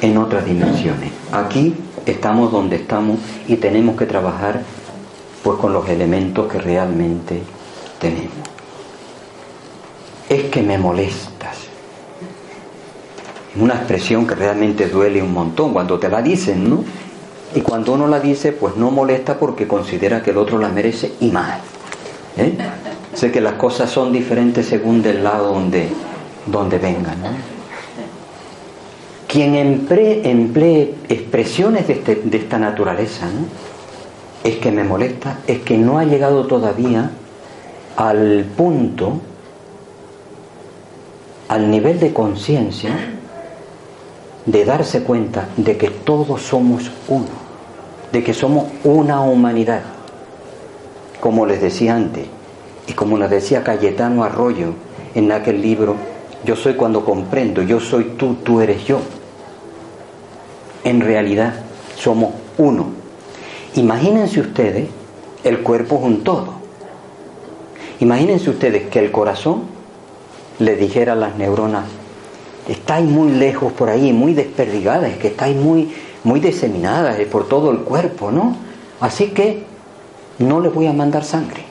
[0.00, 1.12] en otras dimensiones.
[1.30, 4.60] Aquí estamos donde estamos y tenemos que trabajar
[5.44, 7.42] pues con los elementos que realmente
[8.00, 8.32] tenemos.
[10.28, 11.33] Es que me molestas.
[13.60, 16.84] Una expresión que realmente duele un montón cuando te la dicen, ¿no?
[17.54, 21.12] Y cuando uno la dice, pues no molesta porque considera que el otro la merece
[21.20, 21.60] y más.
[22.36, 22.52] ¿eh?
[23.14, 25.88] Sé que las cosas son diferentes según del lado donde,
[26.46, 27.16] donde vengan.
[29.28, 33.28] Quien emplee, expresiones de, este, de, esta naturaleza,
[34.42, 37.10] es que me molesta, es que no ha llegado todavía
[37.96, 39.20] al punto,
[41.48, 42.96] al nivel de conciencia,
[44.46, 47.28] de darse cuenta de que todos somos uno,
[48.12, 49.82] de que somos una humanidad.
[51.20, 52.26] Como les decía antes,
[52.86, 54.74] y como nos decía Cayetano Arroyo
[55.14, 55.96] en aquel libro,
[56.44, 59.00] yo soy cuando comprendo, yo soy tú, tú eres yo.
[60.84, 61.54] en realidad
[61.96, 62.88] somos uno.
[63.74, 64.88] Imagínense ustedes,
[65.42, 66.54] el cuerpo es un todo.
[68.00, 69.62] Imagínense ustedes que el corazón
[70.58, 71.84] le dijera a las neuronas,
[72.68, 75.92] estáis muy lejos por ahí, muy desperdigadas, que estáis muy,
[76.22, 78.56] muy diseminadas por todo el cuerpo, ¿no?
[79.00, 79.64] Así que
[80.38, 81.62] no les voy a mandar sangre.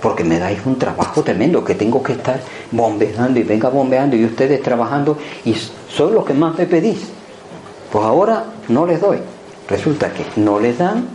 [0.00, 2.40] Porque me dais un trabajo tremendo, que tengo que estar
[2.70, 5.54] bombeando y venga bombeando y ustedes trabajando y
[5.88, 7.08] son los que más me pedís.
[7.92, 9.18] Pues ahora no les doy.
[9.68, 11.06] Resulta que no les dan,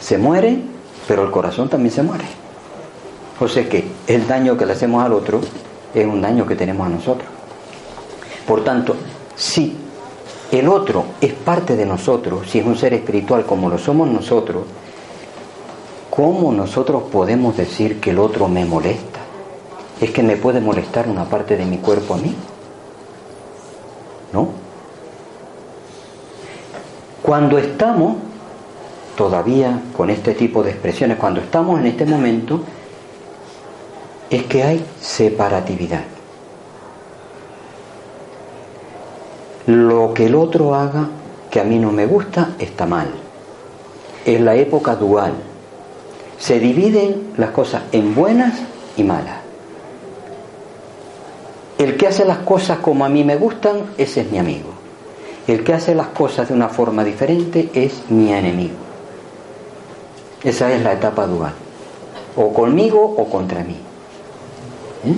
[0.00, 0.64] se mueren,
[1.06, 2.24] pero el corazón también se muere.
[3.38, 5.40] O sea que el daño que le hacemos al otro
[5.94, 7.28] es un daño que tenemos a nosotros.
[8.46, 8.96] Por tanto,
[9.36, 9.76] si
[10.50, 14.64] el otro es parte de nosotros, si es un ser espiritual como lo somos nosotros,
[16.10, 19.20] ¿cómo nosotros podemos decir que el otro me molesta?
[20.00, 22.34] ¿Es que me puede molestar una parte de mi cuerpo a mí?
[24.32, 24.48] ¿No?
[27.22, 28.16] Cuando estamos
[29.16, 32.60] todavía con este tipo de expresiones, cuando estamos en este momento,
[34.28, 36.11] es que hay separatividad.
[39.66, 41.08] Lo que el otro haga
[41.50, 43.08] que a mí no me gusta está mal.
[44.24, 45.34] Es la época dual.
[46.38, 48.60] Se dividen las cosas en buenas
[48.96, 49.40] y malas.
[51.78, 54.70] El que hace las cosas como a mí me gustan, ese es mi amigo.
[55.46, 58.74] El que hace las cosas de una forma diferente es mi enemigo.
[60.44, 61.52] Esa es la etapa dual.
[62.36, 63.76] O conmigo o contra mí.
[65.04, 65.14] ¿Eh?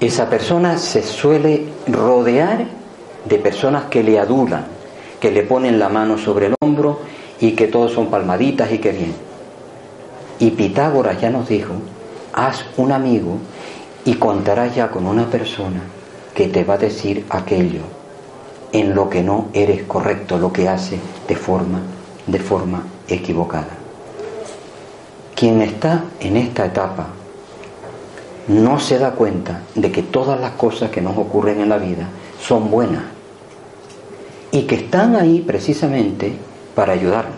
[0.00, 2.66] Esa persona se suele rodear
[3.24, 4.66] de personas que le adulan,
[5.20, 7.00] que le ponen la mano sobre el hombro
[7.40, 9.14] y que todos son palmaditas y que bien.
[10.38, 11.74] Y Pitágoras ya nos dijo,
[12.32, 13.38] haz un amigo
[14.04, 15.82] y contarás ya con una persona
[16.32, 17.80] que te va a decir aquello
[18.70, 21.80] en lo que no eres correcto, lo que hace de forma,
[22.26, 23.76] de forma equivocada.
[25.34, 27.08] Quien está en esta etapa
[28.48, 32.08] no se da cuenta de que todas las cosas que nos ocurren en la vida
[32.40, 33.02] son buenas
[34.50, 36.34] y que están ahí precisamente
[36.74, 37.36] para ayudarnos.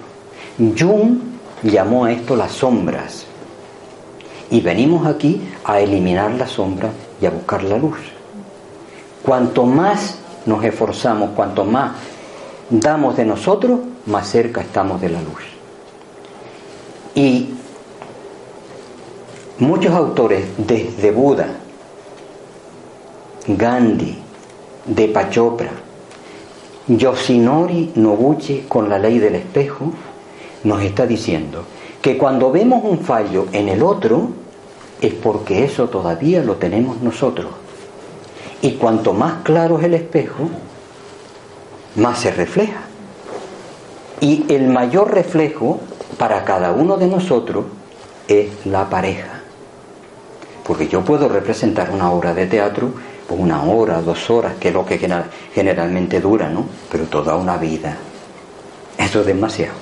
[0.78, 1.18] Jung
[1.62, 3.26] llamó a esto las sombras
[4.50, 6.90] y venimos aquí a eliminar la sombra
[7.20, 7.98] y a buscar la luz.
[9.22, 11.92] Cuanto más nos esforzamos, cuanto más
[12.70, 15.42] damos de nosotros, más cerca estamos de la luz.
[17.14, 17.54] Y
[19.60, 21.46] Muchos autores, desde Buda,
[23.46, 24.16] Gandhi,
[24.86, 25.70] de Pachopra,
[26.88, 29.92] Yoshinori Noguchi con la ley del espejo,
[30.64, 31.64] nos está diciendo
[32.00, 34.30] que cuando vemos un fallo en el otro,
[35.02, 37.50] es porque eso todavía lo tenemos nosotros.
[38.62, 40.48] Y cuanto más claro es el espejo,
[41.96, 42.80] más se refleja.
[44.22, 45.80] Y el mayor reflejo
[46.16, 47.66] para cada uno de nosotros
[48.26, 49.39] es la pareja.
[50.64, 52.92] Porque yo puedo representar una obra de teatro
[53.28, 54.98] por una hora, dos horas, que es lo que
[55.54, 56.66] generalmente dura, ¿no?
[56.90, 57.96] Pero toda una vida.
[58.98, 59.74] Eso es demasiado.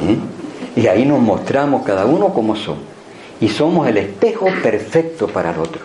[0.00, 0.16] ¿eh?
[0.80, 2.84] Y ahí nos mostramos cada uno como somos.
[3.40, 5.82] Y somos el espejo perfecto para el otro.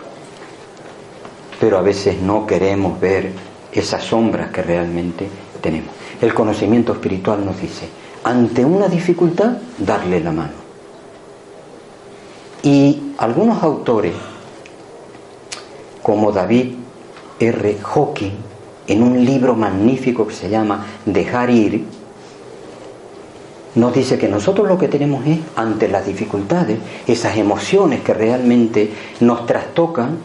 [1.60, 3.32] Pero a veces no queremos ver
[3.72, 5.28] esas sombras que realmente
[5.60, 5.90] tenemos.
[6.20, 7.88] El conocimiento espiritual nos dice,
[8.22, 10.63] ante una dificultad, darle la mano.
[12.64, 14.14] Y algunos autores,
[16.02, 16.72] como David
[17.38, 17.78] R.
[17.82, 18.32] Hawking,
[18.86, 21.84] en un libro magnífico que se llama Dejar ir,
[23.74, 28.90] nos dice que nosotros lo que tenemos es, ante las dificultades, esas emociones que realmente
[29.20, 30.16] nos trastocan,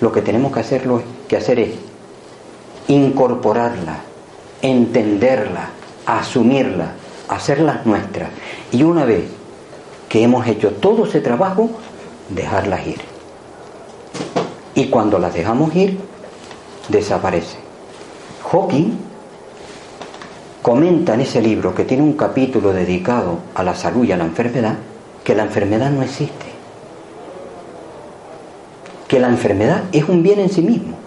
[0.00, 1.70] lo que tenemos que, hacerlo, que hacer es
[2.86, 3.98] incorporarlas,
[4.60, 5.70] entenderlas,
[6.06, 6.90] asumirlas,
[7.28, 8.30] hacerlas nuestras.
[8.70, 9.41] Y una vez
[10.12, 11.70] que hemos hecho todo ese trabajo,
[12.28, 13.00] dejarlas ir.
[14.74, 15.98] Y cuando las dejamos ir,
[16.90, 17.60] desaparecen.
[18.44, 18.92] Hawking
[20.60, 24.26] comenta en ese libro que tiene un capítulo dedicado a la salud y a la
[24.26, 24.74] enfermedad,
[25.24, 26.44] que la enfermedad no existe.
[29.08, 30.98] Que la enfermedad es un bien en sí mismo,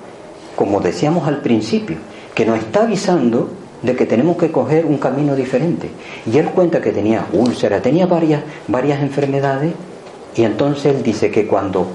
[0.56, 1.98] como decíamos al principio,
[2.34, 3.52] que nos está avisando
[3.86, 5.90] de que tenemos que coger un camino diferente.
[6.26, 9.74] Y él cuenta que tenía úlcera, tenía varias, varias enfermedades,
[10.36, 11.88] y entonces él dice que cuando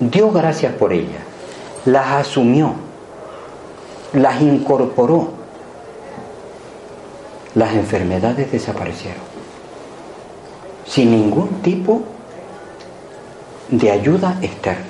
[0.00, 1.22] dio gracias por ellas,
[1.86, 2.74] las asumió,
[4.12, 5.28] las incorporó,
[7.54, 9.22] las enfermedades desaparecieron,
[10.86, 12.02] sin ningún tipo
[13.70, 14.84] de ayuda externa.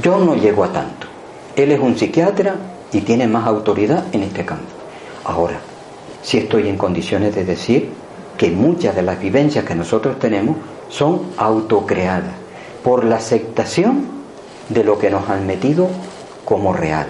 [0.00, 1.06] Yo no llego a tanto.
[1.56, 2.56] Él es un psiquiatra
[2.94, 4.64] y tiene más autoridad en este campo.
[5.24, 5.58] Ahora,
[6.22, 7.90] si estoy en condiciones de decir
[8.38, 10.56] que muchas de las vivencias que nosotros tenemos
[10.88, 12.32] son autocreadas
[12.84, 14.06] por la aceptación
[14.68, 15.88] de lo que nos han metido
[16.44, 17.08] como real.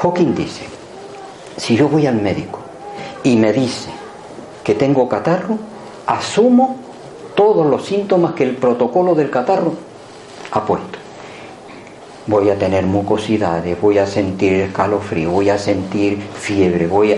[0.00, 0.66] Hawking dice,
[1.56, 2.60] si yo voy al médico
[3.24, 3.90] y me dice
[4.62, 5.56] que tengo catarro,
[6.06, 6.76] asumo
[7.34, 9.72] todos los síntomas que el protocolo del catarro
[10.50, 10.97] ha puesto.
[12.28, 17.16] Voy a tener mucosidades, voy a sentir escalofrío, voy a sentir fiebre, voy a...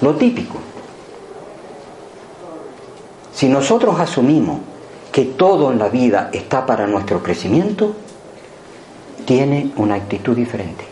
[0.00, 0.56] Lo típico.
[3.34, 4.60] Si nosotros asumimos
[5.10, 7.94] que todo en la vida está para nuestro crecimiento,
[9.26, 10.84] tiene una actitud diferente.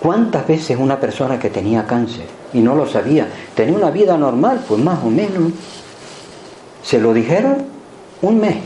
[0.00, 4.64] ¿Cuántas veces una persona que tenía cáncer y no lo sabía, tenía una vida normal,
[4.66, 5.52] pues más o menos,
[6.82, 7.64] se lo dijeron
[8.22, 8.56] un mes,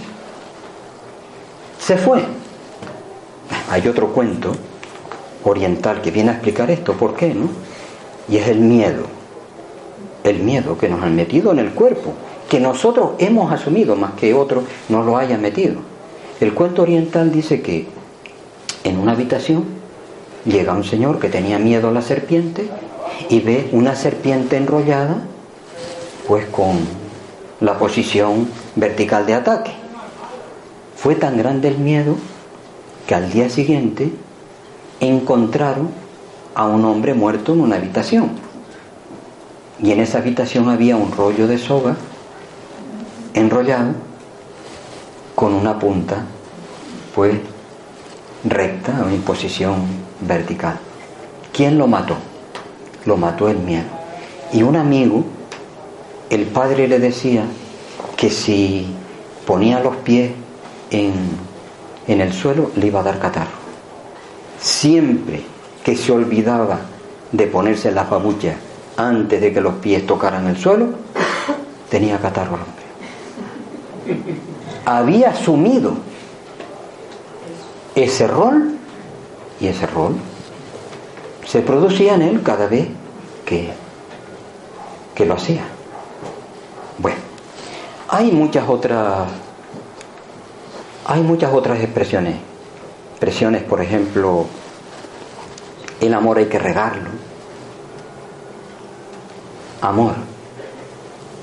[1.79, 2.25] se fue.
[3.71, 4.53] Hay otro cuento
[5.45, 7.35] oriental que viene a explicar esto, ¿por qué?
[7.35, 7.49] No?
[8.29, 9.05] Y es el miedo,
[10.23, 12.15] el miedo que nos han metido en el cuerpo,
[12.49, 15.77] que nosotros hemos asumido más que otros nos lo hayan metido.
[16.41, 17.87] El cuento oriental dice que
[18.85, 19.65] en una habitación
[20.45, 22.69] llega un señor que tenía miedo a la serpiente
[23.29, 25.23] y ve una serpiente enrollada
[26.27, 26.79] pues con
[27.61, 29.73] la posición vertical de ataque.
[30.97, 32.17] Fue tan grande el miedo
[33.07, 34.13] que al día siguiente
[35.01, 35.91] encontraron
[36.55, 38.31] a un hombre muerto en una habitación.
[39.83, 41.97] Y en esa habitación había un rollo de soga
[43.35, 43.93] enrollado
[45.35, 46.25] con una punta
[47.15, 47.39] pues
[48.45, 49.77] recta en posición
[50.21, 50.79] vertical.
[51.53, 52.17] ¿Quién lo mató?
[53.05, 53.85] Lo mató el miedo.
[54.53, 55.25] Y un amigo,
[56.31, 57.45] el padre le decía
[58.17, 58.87] que si
[59.47, 60.33] ponía los pies
[60.91, 61.13] en,
[62.07, 63.65] en el suelo le iba a dar catarro.
[64.61, 65.43] Siempre
[65.85, 66.79] que se olvidaba
[67.33, 68.57] de ponerse la babuchas
[68.97, 70.89] antes de que los pies tocaran el suelo,
[71.91, 72.59] tenía catarro
[74.85, 75.95] Había asumido
[77.95, 78.77] ese rol
[79.61, 80.15] y ese rol
[81.47, 82.89] se producía en él cada vez
[83.45, 83.71] que,
[85.15, 85.65] que lo hacía.
[86.99, 87.19] Bueno,
[88.09, 89.29] hay muchas otras
[91.07, 92.37] hay muchas otras expresiones.
[93.13, 94.47] Expresiones, por ejemplo,
[96.01, 97.11] el amor hay que regarlo.
[99.81, 100.15] Amor.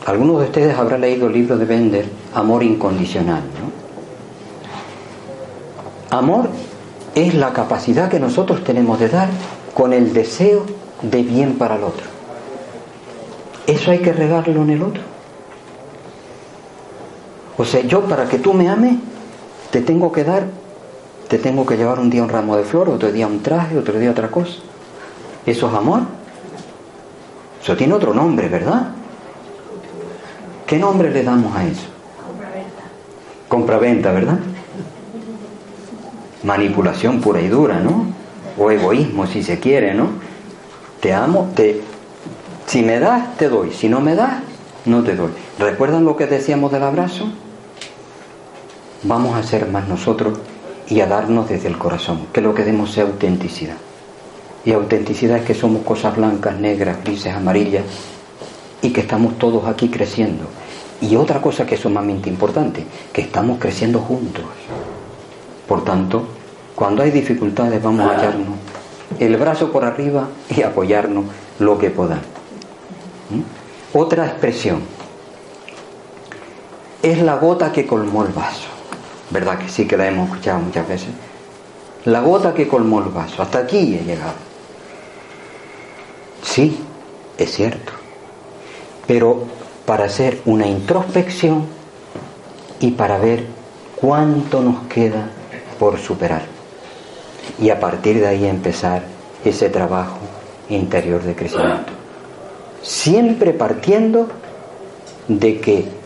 [0.05, 3.71] Algunos de ustedes habrán leído el libro de Bender, Amor incondicional, ¿no?
[6.17, 6.49] Amor
[7.15, 9.29] es la capacidad que nosotros tenemos de dar
[9.73, 10.65] con el deseo
[11.01, 12.05] de bien para el otro.
[13.67, 15.01] Eso hay que regarlo en el otro.
[17.57, 18.95] O sea, yo para que tú me ames,
[19.71, 20.45] te tengo que dar,
[21.27, 23.97] te tengo que llevar un día un ramo de flor, otro día un traje, otro
[23.97, 24.57] día otra cosa.
[25.45, 26.01] ¿Eso es amor?
[27.61, 28.89] Eso tiene otro nombre, ¿verdad?
[30.67, 31.87] ¿Qué nombre le damos a eso?
[32.27, 32.83] Compraventa.
[33.47, 34.39] Compraventa, ¿verdad?
[36.43, 38.05] manipulación pura y dura, ¿no?
[38.57, 40.09] O egoísmo, si se quiere, ¿no?
[40.99, 41.81] Te amo, te...
[42.65, 43.71] Si me das, te doy.
[43.71, 44.33] Si no me das,
[44.85, 45.31] no te doy.
[45.59, 47.27] ¿Recuerdan lo que decíamos del abrazo?
[49.03, 50.37] Vamos a ser más nosotros
[50.87, 53.77] y a darnos desde el corazón, que lo que demos sea autenticidad.
[54.63, 57.83] Y autenticidad es que somos cosas blancas, negras, grises, amarillas,
[58.81, 60.43] y que estamos todos aquí creciendo.
[61.01, 64.43] Y otra cosa que es sumamente importante, que estamos creciendo juntos.
[65.67, 66.27] Por tanto,
[66.75, 68.57] cuando hay dificultades vamos a echarnos
[69.19, 71.25] el brazo por arriba y apoyarnos
[71.59, 72.25] lo que podamos.
[73.29, 73.97] ¿Mm?
[73.97, 74.81] Otra expresión
[77.01, 78.80] es la gota que colmó el vaso.
[79.31, 81.09] ¿Verdad que sí que la hemos escuchado muchas veces?
[82.05, 83.41] La gota que colmó el vaso.
[83.41, 84.33] Hasta aquí he llegado.
[86.43, 86.79] Sí,
[87.37, 87.93] es cierto.
[89.07, 89.45] Pero
[89.85, 91.65] para hacer una introspección
[92.79, 93.45] y para ver
[93.95, 95.29] cuánto nos queda
[95.79, 96.43] por superar.
[97.59, 99.03] Y a partir de ahí empezar
[99.45, 100.19] ese trabajo
[100.69, 101.93] interior de crecimiento.
[102.81, 104.27] Siempre partiendo
[105.27, 106.00] de que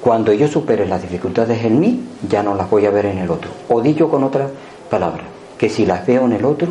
[0.00, 3.30] cuando yo supere las dificultades en mí, ya no las voy a ver en el
[3.30, 3.50] otro.
[3.68, 4.48] O dicho con otra
[4.88, 5.22] palabra,
[5.58, 6.68] que si las veo en el otro,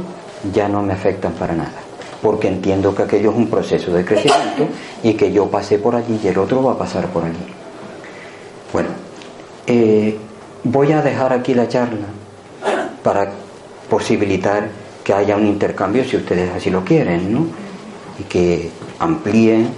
[0.51, 1.79] ya no me afectan para nada.
[2.23, 4.67] Porque entiendo que aquello es un proceso de crecimiento
[5.03, 7.37] y que yo pasé por allí y el otro va a pasar por allí.
[8.73, 8.89] Bueno,
[9.67, 10.17] eh,
[10.63, 12.07] voy a dejar aquí la charla
[13.03, 13.31] para
[13.89, 14.69] posibilitar
[15.03, 17.45] que haya un intercambio si ustedes así lo quieren, ¿no?
[18.19, 19.69] Y que amplíen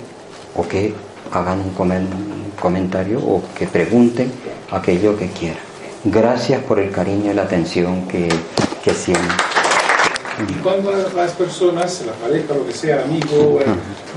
[0.55, 0.93] o que
[1.31, 2.30] hagan un comentario
[2.63, 4.31] o que pregunten
[4.71, 5.63] aquello que quieran.
[6.03, 8.29] Gracias por el cariño y la atención que,
[8.83, 9.29] que sienten.
[10.47, 13.65] Y cuando las personas, la pareja, lo que sea, amigo, eh,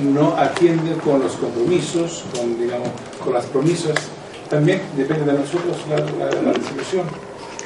[0.00, 2.88] no atienden con los compromisos, con, digamos,
[3.22, 3.94] con las promesas,
[4.48, 7.06] también depende de nosotros la, la, desilusión.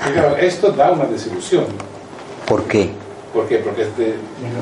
[0.09, 1.67] Y claro, esto da una desilusión.
[2.47, 2.91] ¿Por qué?
[3.39, 3.59] ¿Por qué?
[3.59, 4.17] Porque este,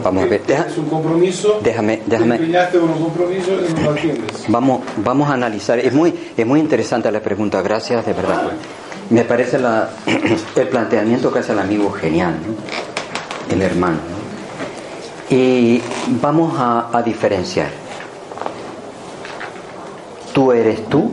[0.05, 2.39] vamos a ver, es un compromiso, déjame, déjame,
[2.71, 4.45] con un compromiso y no lo atiendes.
[4.49, 8.53] Vamos, vamos a analizar, es muy, es muy interesante la pregunta, gracias de verdad.
[9.09, 9.89] Me parece la,
[10.57, 12.35] el planteamiento que hace el amigo genial,
[13.51, 13.97] el hermano.
[15.31, 15.81] Y
[16.21, 17.71] vamos a, a diferenciar.
[20.35, 21.13] Tú eres tú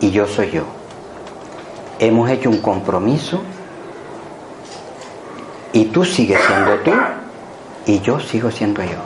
[0.00, 0.64] y yo soy yo.
[2.00, 3.42] Hemos hecho un compromiso
[5.76, 6.92] y tú sigues siendo tú
[7.84, 8.96] y yo sigo siendo yo.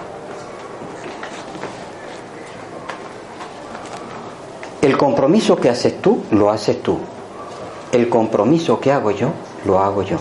[4.80, 6.96] El compromiso que haces tú, lo haces tú.
[7.90, 9.30] El compromiso que hago yo,
[9.64, 10.18] lo hago yo.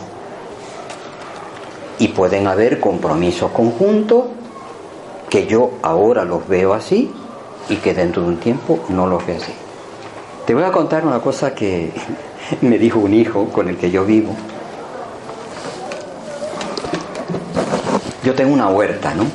[1.99, 4.23] Y pueden haber compromisos conjuntos
[5.29, 7.11] que yo ahora los veo así
[7.69, 9.53] y que dentro de un tiempo no los veo así.
[10.47, 11.91] Te voy a contar una cosa que
[12.61, 14.35] me dijo un hijo con el que yo vivo.
[18.23, 19.25] Yo tengo una huerta, ¿no?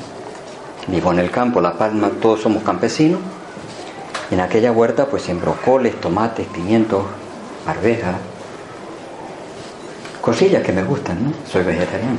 [0.88, 3.20] Vivo en el campo, La Palma, todos somos campesinos.
[4.30, 7.04] En aquella huerta pues siembro coles, tomates, pimientos,
[7.66, 8.16] arvejas,
[10.20, 11.32] cosillas que me gustan, ¿no?
[11.50, 12.18] Soy vegetariano.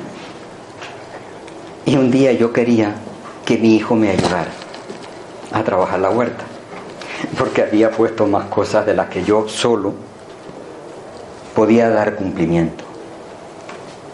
[1.86, 2.96] Y un día yo quería
[3.46, 4.50] que mi hijo me ayudara
[5.52, 6.46] a trabajar la huerta,
[7.38, 9.94] porque había puesto más cosas de las que yo solo
[11.54, 12.84] podía dar cumplimiento.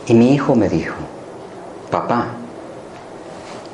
[0.06, 0.96] Y mi hijo me dijo,
[1.90, 2.41] papá,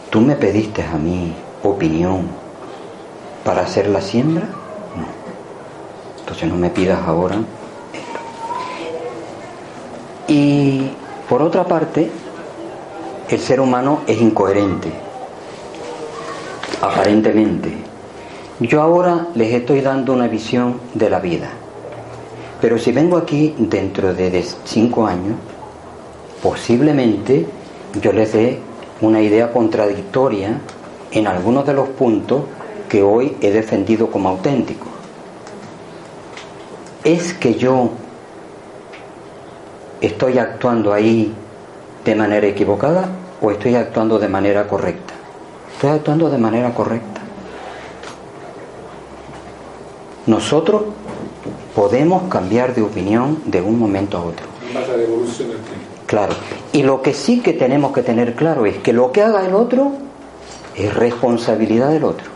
[0.10, 2.28] ¿Tú me pediste a mí opinión
[3.44, 4.46] para hacer la siembra?
[4.46, 5.06] No.
[6.20, 7.36] Entonces no me pidas ahora
[7.94, 8.20] esto.
[10.30, 10.92] Y
[11.28, 12.10] por otra parte,
[13.28, 14.90] el ser humano es incoherente,
[16.82, 17.74] aparentemente.
[18.62, 21.50] Yo ahora les estoy dando una visión de la vida,
[22.62, 25.36] pero si vengo aquí dentro de cinco años,
[26.42, 27.46] posiblemente
[28.02, 28.67] yo les dé
[29.02, 30.60] una idea contradictoria
[31.12, 32.44] en algunos de los puntos
[32.90, 34.88] que hoy he defendido como auténticos.
[37.04, 37.92] ¿Es que yo
[40.02, 41.34] estoy actuando ahí
[42.04, 43.10] de manera equivocada
[43.42, 45.14] o estoy actuando de manera correcta?
[45.74, 47.22] Estoy actuando de manera correcta.
[50.26, 50.84] Nosotros
[51.76, 54.46] podemos cambiar de opinión de un momento a otro.
[56.06, 56.34] Claro.
[56.78, 59.56] Y lo que sí que tenemos que tener claro es que lo que haga el
[59.56, 59.94] otro
[60.76, 62.28] es responsabilidad del otro.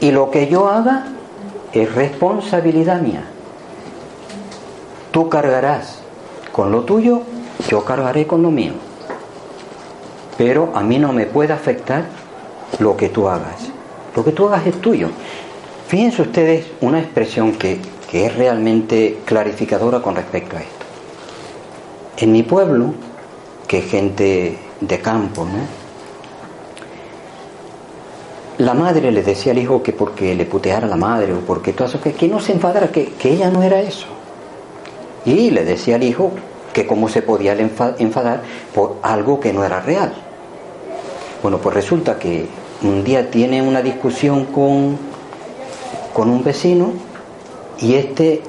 [0.00, 1.06] Y lo que yo haga
[1.72, 3.24] es responsabilidad mía.
[5.10, 6.00] Tú cargarás
[6.52, 7.22] con lo tuyo,
[7.66, 8.74] yo cargaré con lo mío.
[10.36, 12.04] Pero a mí no me puede afectar
[12.78, 13.70] lo que tú hagas.
[14.14, 15.08] Lo que tú hagas es tuyo.
[15.86, 20.81] Fíjense ustedes una expresión que, que es realmente clarificadora con respecto a esto.
[22.16, 22.94] En mi pueblo,
[23.66, 25.82] que gente de campo, ¿no?
[28.58, 31.88] La madre le decía al hijo que porque le puteara la madre o porque todo
[31.88, 34.06] eso, que, que no se enfadara, que, que ella no era eso.
[35.24, 36.32] Y le decía al hijo
[36.72, 38.42] que cómo se podía enfadar
[38.74, 40.12] por algo que no era real.
[41.42, 42.46] Bueno, pues resulta que
[42.82, 44.98] un día tiene una discusión con,
[46.12, 46.92] con un vecino
[47.80, 48.42] y este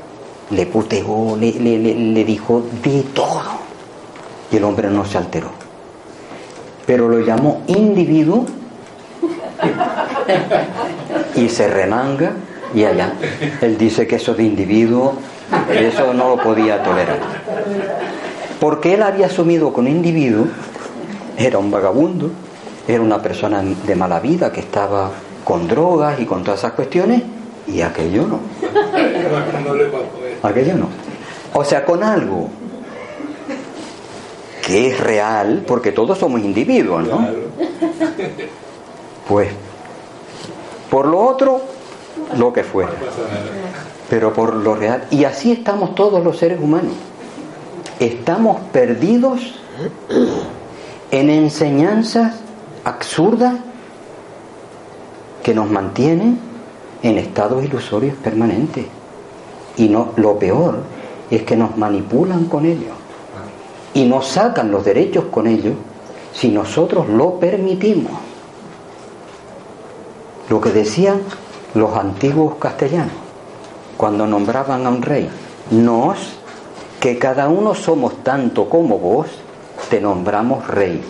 [0.49, 3.41] le puteó, le, le, le, dijo de todo
[4.52, 5.49] y el hombre no se alteró.
[6.86, 8.45] Pero lo llamó individuo
[11.36, 12.34] y se remanga
[12.74, 13.14] y allá.
[13.61, 15.15] Él dice que eso de individuo,
[15.72, 17.20] eso no lo podía tolerar.
[18.60, 20.48] Porque él había asumido con individuo,
[21.38, 22.32] era un vagabundo,
[22.88, 25.11] era una persona de mala vida que estaba
[25.44, 27.22] con drogas y con todas esas cuestiones,
[27.68, 28.40] y aquello no.
[30.44, 30.88] Aquello no.
[31.53, 32.49] O sea, con algo
[34.65, 37.28] que es real, porque todos somos individuos, ¿no?
[39.28, 39.49] Pues,
[40.90, 41.61] por lo otro,
[42.38, 42.91] lo que fuera.
[44.10, 45.06] Pero por lo real.
[45.11, 46.94] Y así estamos todos los seres humanos.
[47.99, 49.56] Estamos perdidos
[51.11, 52.36] en enseñanzas
[52.84, 53.56] absurdas
[55.41, 56.40] que nos mantienen
[57.02, 58.86] en estados ilusorios permanentes.
[59.78, 60.80] Y no, lo peor
[61.30, 62.94] es que nos manipulan con ellos
[63.94, 65.76] y nos sacan los derechos con ellos
[66.34, 68.14] si nosotros lo permitimos.
[70.50, 71.22] Lo que decían
[71.74, 73.14] los antiguos castellanos
[73.98, 75.30] cuando nombraban a un rey,
[75.72, 76.18] nos,
[77.00, 79.28] que cada uno somos tanto como vos,
[79.90, 81.02] te nombramos rey.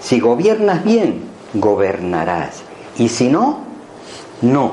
[0.00, 1.24] Si gobiernas bien,
[1.54, 2.62] gobernarás.
[2.98, 3.58] Y si no,
[4.40, 4.72] no.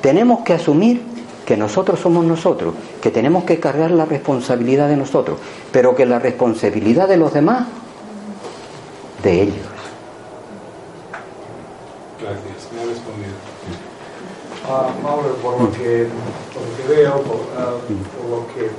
[0.00, 1.02] Tenemos que asumir
[1.44, 5.38] que nosotros somos nosotros, que tenemos que cargar la responsabilidad de nosotros,
[5.72, 7.66] pero que la responsabilidad de los demás,
[9.22, 9.66] de ellos.
[12.20, 13.34] Gracias, me ha respondido.
[14.66, 16.08] Ah, Mauro, por lo que,
[16.54, 17.74] por lo que veo, por, ah,
[18.16, 18.70] por lo que,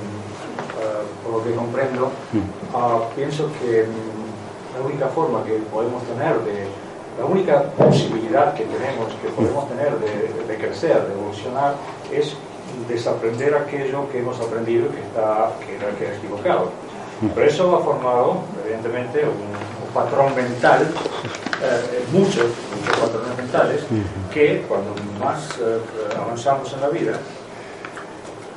[0.82, 2.10] ah, por lo que comprendo,
[3.14, 6.66] pienso que mm, la única forma que podemos tener de,
[7.18, 11.76] la única posibilidad que tenemos, que podemos tener de, de crecer, de evolucionar,
[12.12, 12.36] es
[12.88, 16.70] desaprender aquello que hemos aprendido que está que era, que era equivocado.
[17.34, 20.82] Pero eso ha formado, evidentemente, un, un patrón mental,
[21.62, 22.44] eh, muchos,
[22.76, 23.80] muchos patrones mentales,
[24.32, 25.78] que cuando más eh,
[26.20, 27.18] avanzamos en la vida,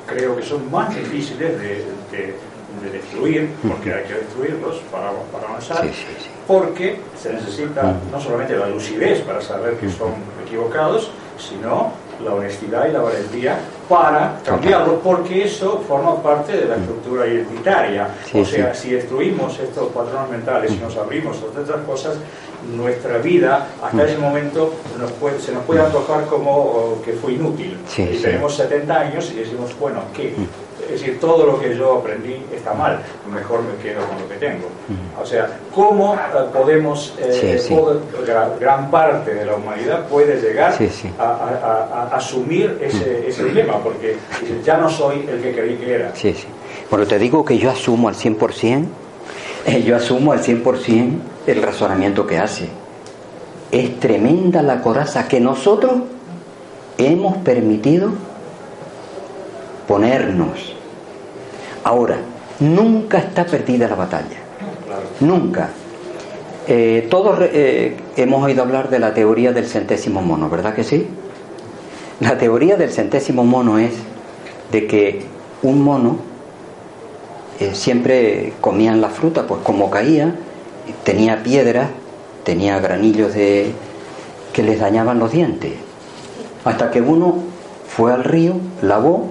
[0.06, 1.68] creo que son más difíciles de,
[2.10, 2.34] de-
[2.82, 6.28] de destruir, porque hay que destruirlos para, para avanzar, Sí, sí, sí.
[6.46, 10.14] porque se necesita no solamente la lucidez para saber que son
[10.46, 11.92] equivocados, sino
[12.24, 18.08] la honestidad y la valentía para cambiarlo, porque eso forma parte de la estructura identitaria.
[18.30, 18.88] Sí, o sea, sí.
[18.88, 22.16] si destruimos estos patrones mentales y nos abrimos a estas cosas,
[22.76, 27.32] nuestra vida hasta ese momento nos puede- se nos puede antojar como oh, que fue
[27.32, 27.78] inútil.
[27.88, 30.34] Sí, y tenemos 70 años y decimos, bueno, ¿qué?
[30.92, 32.98] Es decir, todo lo que yo aprendí está mal,
[33.32, 34.66] mejor me quedo con lo que tengo.
[35.22, 36.18] O sea, ¿cómo eh,
[36.52, 37.74] podemos, eh, Sí, sí.
[37.74, 40.88] poder- gra- gran parte de la humanidad puede llegar Sí.
[41.18, 43.74] A, a- a- a asumir ese, ese dilema?
[43.78, 44.16] Porque
[44.64, 46.14] ya no soy el que creí que era.
[46.16, 46.46] Sí, sí.
[46.90, 48.88] Bueno, te digo que yo asumo al 100%,
[49.66, 52.68] eh, yo asumo al 100% el razonamiento que hace.
[53.70, 55.92] Es tremenda la coraza que nosotros
[56.98, 58.10] hemos permitido
[59.86, 60.74] ponernos.
[61.84, 62.18] Ahora,
[62.60, 64.36] nunca está perdida la batalla.
[65.20, 65.70] Nunca.
[66.66, 71.08] Eh, todos eh, hemos oído hablar de la teoría del centésimo mono, ¿verdad que sí?
[72.20, 73.92] La teoría del centésimo mono es
[74.70, 75.24] de que
[75.62, 76.18] un mono
[77.58, 80.34] eh, siempre comían la fruta, pues como caía,
[81.02, 81.88] tenía piedras,
[82.44, 83.72] tenía granillos de
[84.52, 85.72] que les dañaban los dientes.
[86.64, 87.36] Hasta que uno
[87.88, 89.28] fue al río, lavó,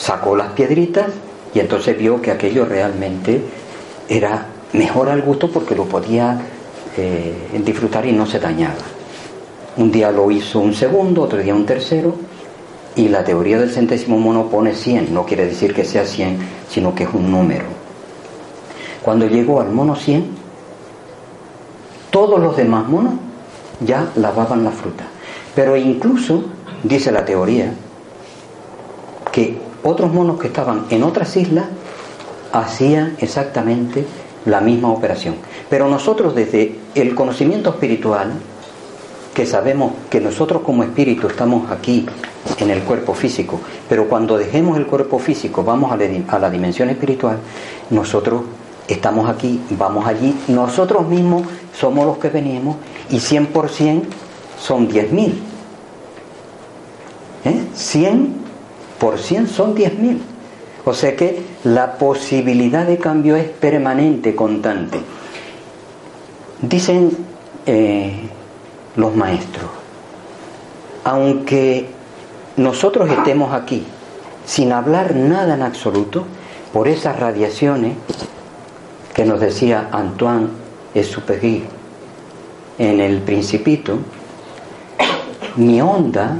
[0.00, 1.08] sacó las piedritas
[1.54, 3.42] y entonces vio que aquello realmente
[4.08, 6.40] era mejor al gusto porque lo podía
[6.96, 8.76] eh, disfrutar y no se dañaba.
[9.76, 12.14] Un día lo hizo un segundo, otro día un tercero,
[12.96, 16.94] y la teoría del centésimo mono pone 100, no quiere decir que sea 100, sino
[16.94, 17.64] que es un número.
[19.02, 20.26] Cuando llegó al mono 100,
[22.10, 23.14] todos los demás monos
[23.80, 25.04] ya lavaban la fruta.
[25.54, 26.44] Pero incluso,
[26.82, 27.72] dice la teoría,
[29.30, 31.66] que otros monos que estaban en otras islas
[32.52, 34.04] hacían exactamente
[34.44, 35.36] la misma operación.
[35.68, 38.32] Pero nosotros desde el conocimiento espiritual,
[39.34, 42.06] que sabemos que nosotros como espíritu estamos aquí
[42.58, 47.38] en el cuerpo físico, pero cuando dejemos el cuerpo físico vamos a la, dimensión espiritual,
[47.90, 48.42] nosotros
[48.88, 51.44] estamos aquí, vamos allí, nosotros mismos
[51.78, 52.76] somos los que venimos
[53.08, 54.02] y 100%
[54.60, 55.32] son 10.000.
[57.44, 57.64] ¿Eh?
[57.74, 58.39] 100%
[59.48, 60.18] son 10.000.
[60.84, 64.98] O sea que la posibilidad de cambio es permanente, constante.
[66.62, 67.10] Dicen
[67.66, 68.28] eh,
[68.96, 69.70] los maestros,
[71.04, 71.86] aunque
[72.56, 73.84] nosotros estemos aquí
[74.46, 76.24] sin hablar nada en absoluto,
[76.72, 77.94] por esas radiaciones
[79.14, 80.48] que nos decía Antoine
[80.94, 81.64] Exupéry
[82.78, 83.98] en el Principito,
[85.56, 86.36] mi onda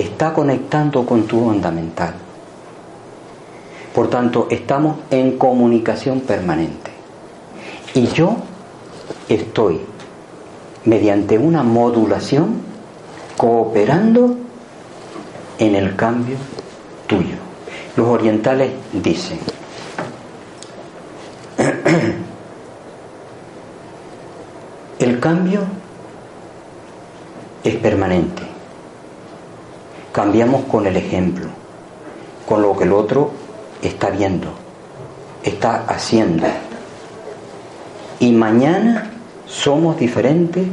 [0.00, 2.14] está conectando con tu onda mental.
[3.94, 6.90] Por tanto, estamos en comunicación permanente.
[7.94, 8.36] Y yo
[9.28, 9.80] estoy,
[10.84, 12.70] mediante una modulación,
[13.36, 14.36] cooperando
[15.58, 16.36] en el cambio
[17.06, 17.36] tuyo.
[17.96, 19.38] Los orientales dicen,
[24.98, 25.60] el cambio
[27.64, 28.49] es permanente.
[30.12, 31.46] Cambiamos con el ejemplo,
[32.48, 33.30] con lo que el otro
[33.82, 34.48] está viendo,
[35.44, 36.46] está haciendo.
[38.18, 39.10] Y mañana
[39.46, 40.66] somos diferentes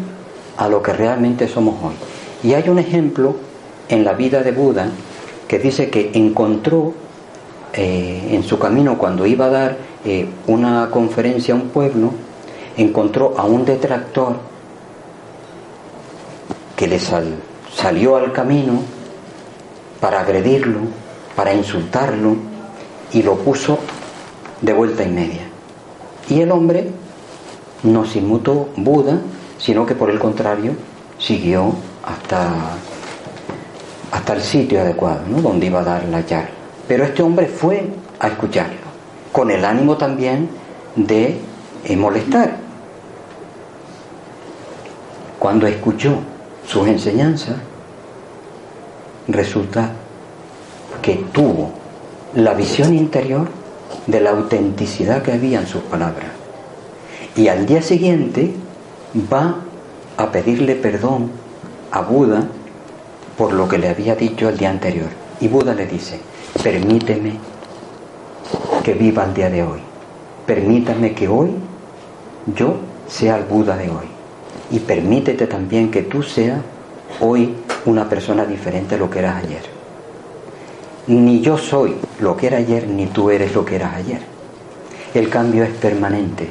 [0.58, 1.94] a lo que realmente somos hoy.
[2.44, 3.36] Y hay un ejemplo
[3.90, 4.90] en la vida de Buda
[5.48, 6.94] que dice que encontró
[7.74, 12.12] eh, en su camino cuando iba a dar eh, una conferencia a un pueblo,
[12.76, 14.36] encontró a un detractor
[16.76, 17.36] que le sal-
[17.74, 18.82] salió al camino
[20.00, 20.80] para agredirlo,
[21.36, 22.36] para insultarlo
[23.14, 23.80] y lo puso
[24.62, 25.42] de vuelta y media.
[26.30, 26.90] Y el hombre
[27.84, 29.20] no se inmutó Buda,
[29.58, 30.74] sino que por el contrario
[31.18, 31.74] siguió
[32.06, 32.76] hasta,
[34.12, 35.42] hasta el sitio adecuado, ¿no?
[35.42, 36.50] donde iba a dar la charla.
[36.88, 37.88] Pero este hombre fue
[38.20, 38.78] a escucharlo,
[39.32, 40.50] con el ánimo también
[40.96, 41.40] de
[41.84, 42.58] eh, molestar.
[45.40, 46.16] Cuando escuchó
[46.66, 47.56] sus enseñanzas,
[49.28, 49.92] resulta
[51.02, 51.72] que tuvo
[52.36, 53.48] la visión interior
[54.06, 56.30] de la autenticidad que había en sus palabras.
[57.36, 58.52] Y al día siguiente
[59.32, 59.58] va
[60.18, 61.32] a pedirle perdón
[61.92, 62.48] a Buda
[63.38, 65.10] por lo que le había dicho el día anterior.
[65.40, 66.20] Y Buda le dice,
[66.64, 67.34] permíteme
[68.84, 69.80] que viva el día de hoy.
[70.46, 71.52] Permítame que hoy
[72.56, 72.78] yo
[73.08, 74.08] sea el Buda de hoy.
[74.72, 76.60] Y permítete también que tú seas
[77.20, 77.56] hoy
[77.86, 79.64] una persona diferente a lo que eras ayer.
[81.08, 84.22] Ni yo soy lo que era ayer, ni tú eres lo que eras ayer.
[85.14, 86.50] El cambio es permanente.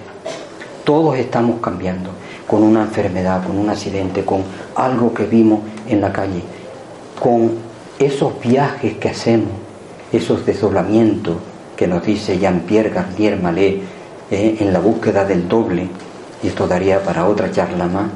[0.85, 2.11] Todos estamos cambiando
[2.47, 4.43] con una enfermedad, con un accidente, con
[4.77, 6.43] algo que vimos en la calle,
[7.21, 7.53] con
[7.99, 9.53] esos viajes que hacemos,
[10.13, 11.37] esos desdoblamientos
[11.77, 13.81] que nos dice Jean-Pierre Garnier Malé
[14.31, 15.89] eh, en la búsqueda del doble,
[16.43, 18.07] y esto daría para otra charla más,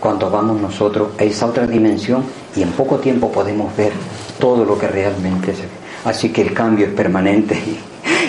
[0.00, 3.92] cuando vamos nosotros a esa otra dimensión y en poco tiempo podemos ver
[4.38, 5.68] todo lo que realmente se ve.
[6.04, 7.58] Así que el cambio es permanente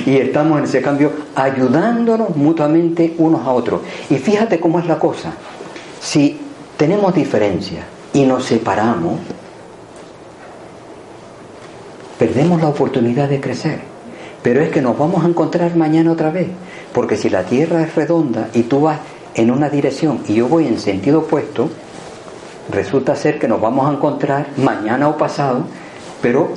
[0.05, 3.81] y estamos en ese cambio ayudándonos mutuamente unos a otros.
[4.09, 5.33] Y fíjate cómo es la cosa.
[6.01, 6.39] Si
[6.77, 9.19] tenemos diferencias y nos separamos,
[12.17, 13.79] perdemos la oportunidad de crecer.
[14.41, 16.47] Pero es que nos vamos a encontrar mañana otra vez.
[16.93, 18.99] Porque si la Tierra es redonda y tú vas
[19.39, 21.69] en una dirección y yo voy en sentido opuesto,
[22.69, 25.63] resulta ser que nos vamos a encontrar mañana o pasado,
[26.21, 26.49] pero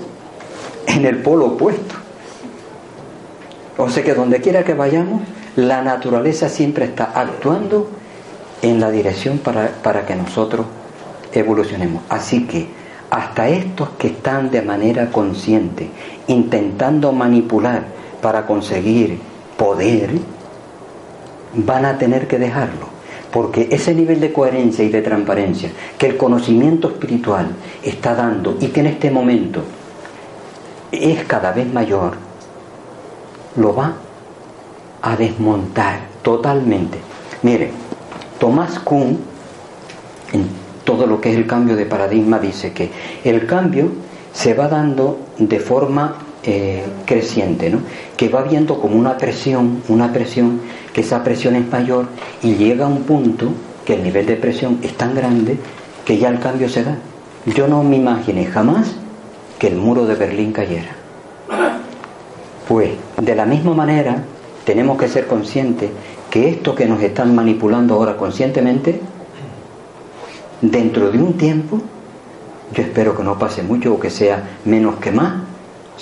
[0.89, 1.95] en el polo opuesto.
[3.79, 5.23] O sea que donde quiera que vayamos,
[5.55, 7.89] la naturaleza siempre está actuando
[8.63, 10.67] en la dirección para, para que nosotros
[11.33, 12.03] evolucionemos.
[12.09, 12.67] Así que
[13.11, 15.89] hasta estos que están de manera consciente
[16.27, 17.85] intentando manipular
[18.21, 19.21] para conseguir
[19.57, 20.11] poder,
[21.55, 22.87] van a tener que dejarlo.
[23.31, 27.49] Porque ese nivel de coherencia y de transparencia que el conocimiento espiritual
[27.83, 29.63] está dando y que en este momento
[30.91, 32.17] es cada vez mayor,
[33.57, 33.95] lo va
[35.01, 36.99] a desmontar totalmente.
[37.43, 37.71] Mire,
[38.39, 39.19] Tomás Kuhn,
[40.33, 40.47] en
[40.85, 42.91] todo lo que es el cambio de paradigma, dice que
[43.25, 43.89] el cambio
[44.33, 47.81] se va dando de forma eh, creciente, ¿no?
[48.17, 50.61] que va viendo como una presión, una presión,
[50.93, 52.07] que esa presión es mayor
[52.43, 53.49] y llega a un punto
[53.85, 55.59] que el nivel de presión es tan grande
[56.05, 56.97] que ya el cambio se da.
[57.47, 58.95] Yo no me imaginé jamás
[59.59, 60.97] que el muro de Berlín cayera.
[62.69, 62.91] Pues
[63.21, 64.25] de la misma manera
[64.65, 65.91] tenemos que ser conscientes
[66.31, 69.01] que esto que nos están manipulando ahora conscientemente,
[70.61, 71.81] dentro de un tiempo,
[72.73, 75.35] yo espero que no pase mucho o que sea menos que más,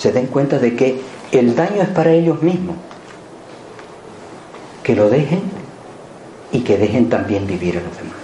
[0.01, 0.99] se den cuenta de que
[1.31, 2.75] el daño es para ellos mismos.
[4.81, 5.43] Que lo dejen
[6.51, 8.20] y que dejen también vivir a los demás.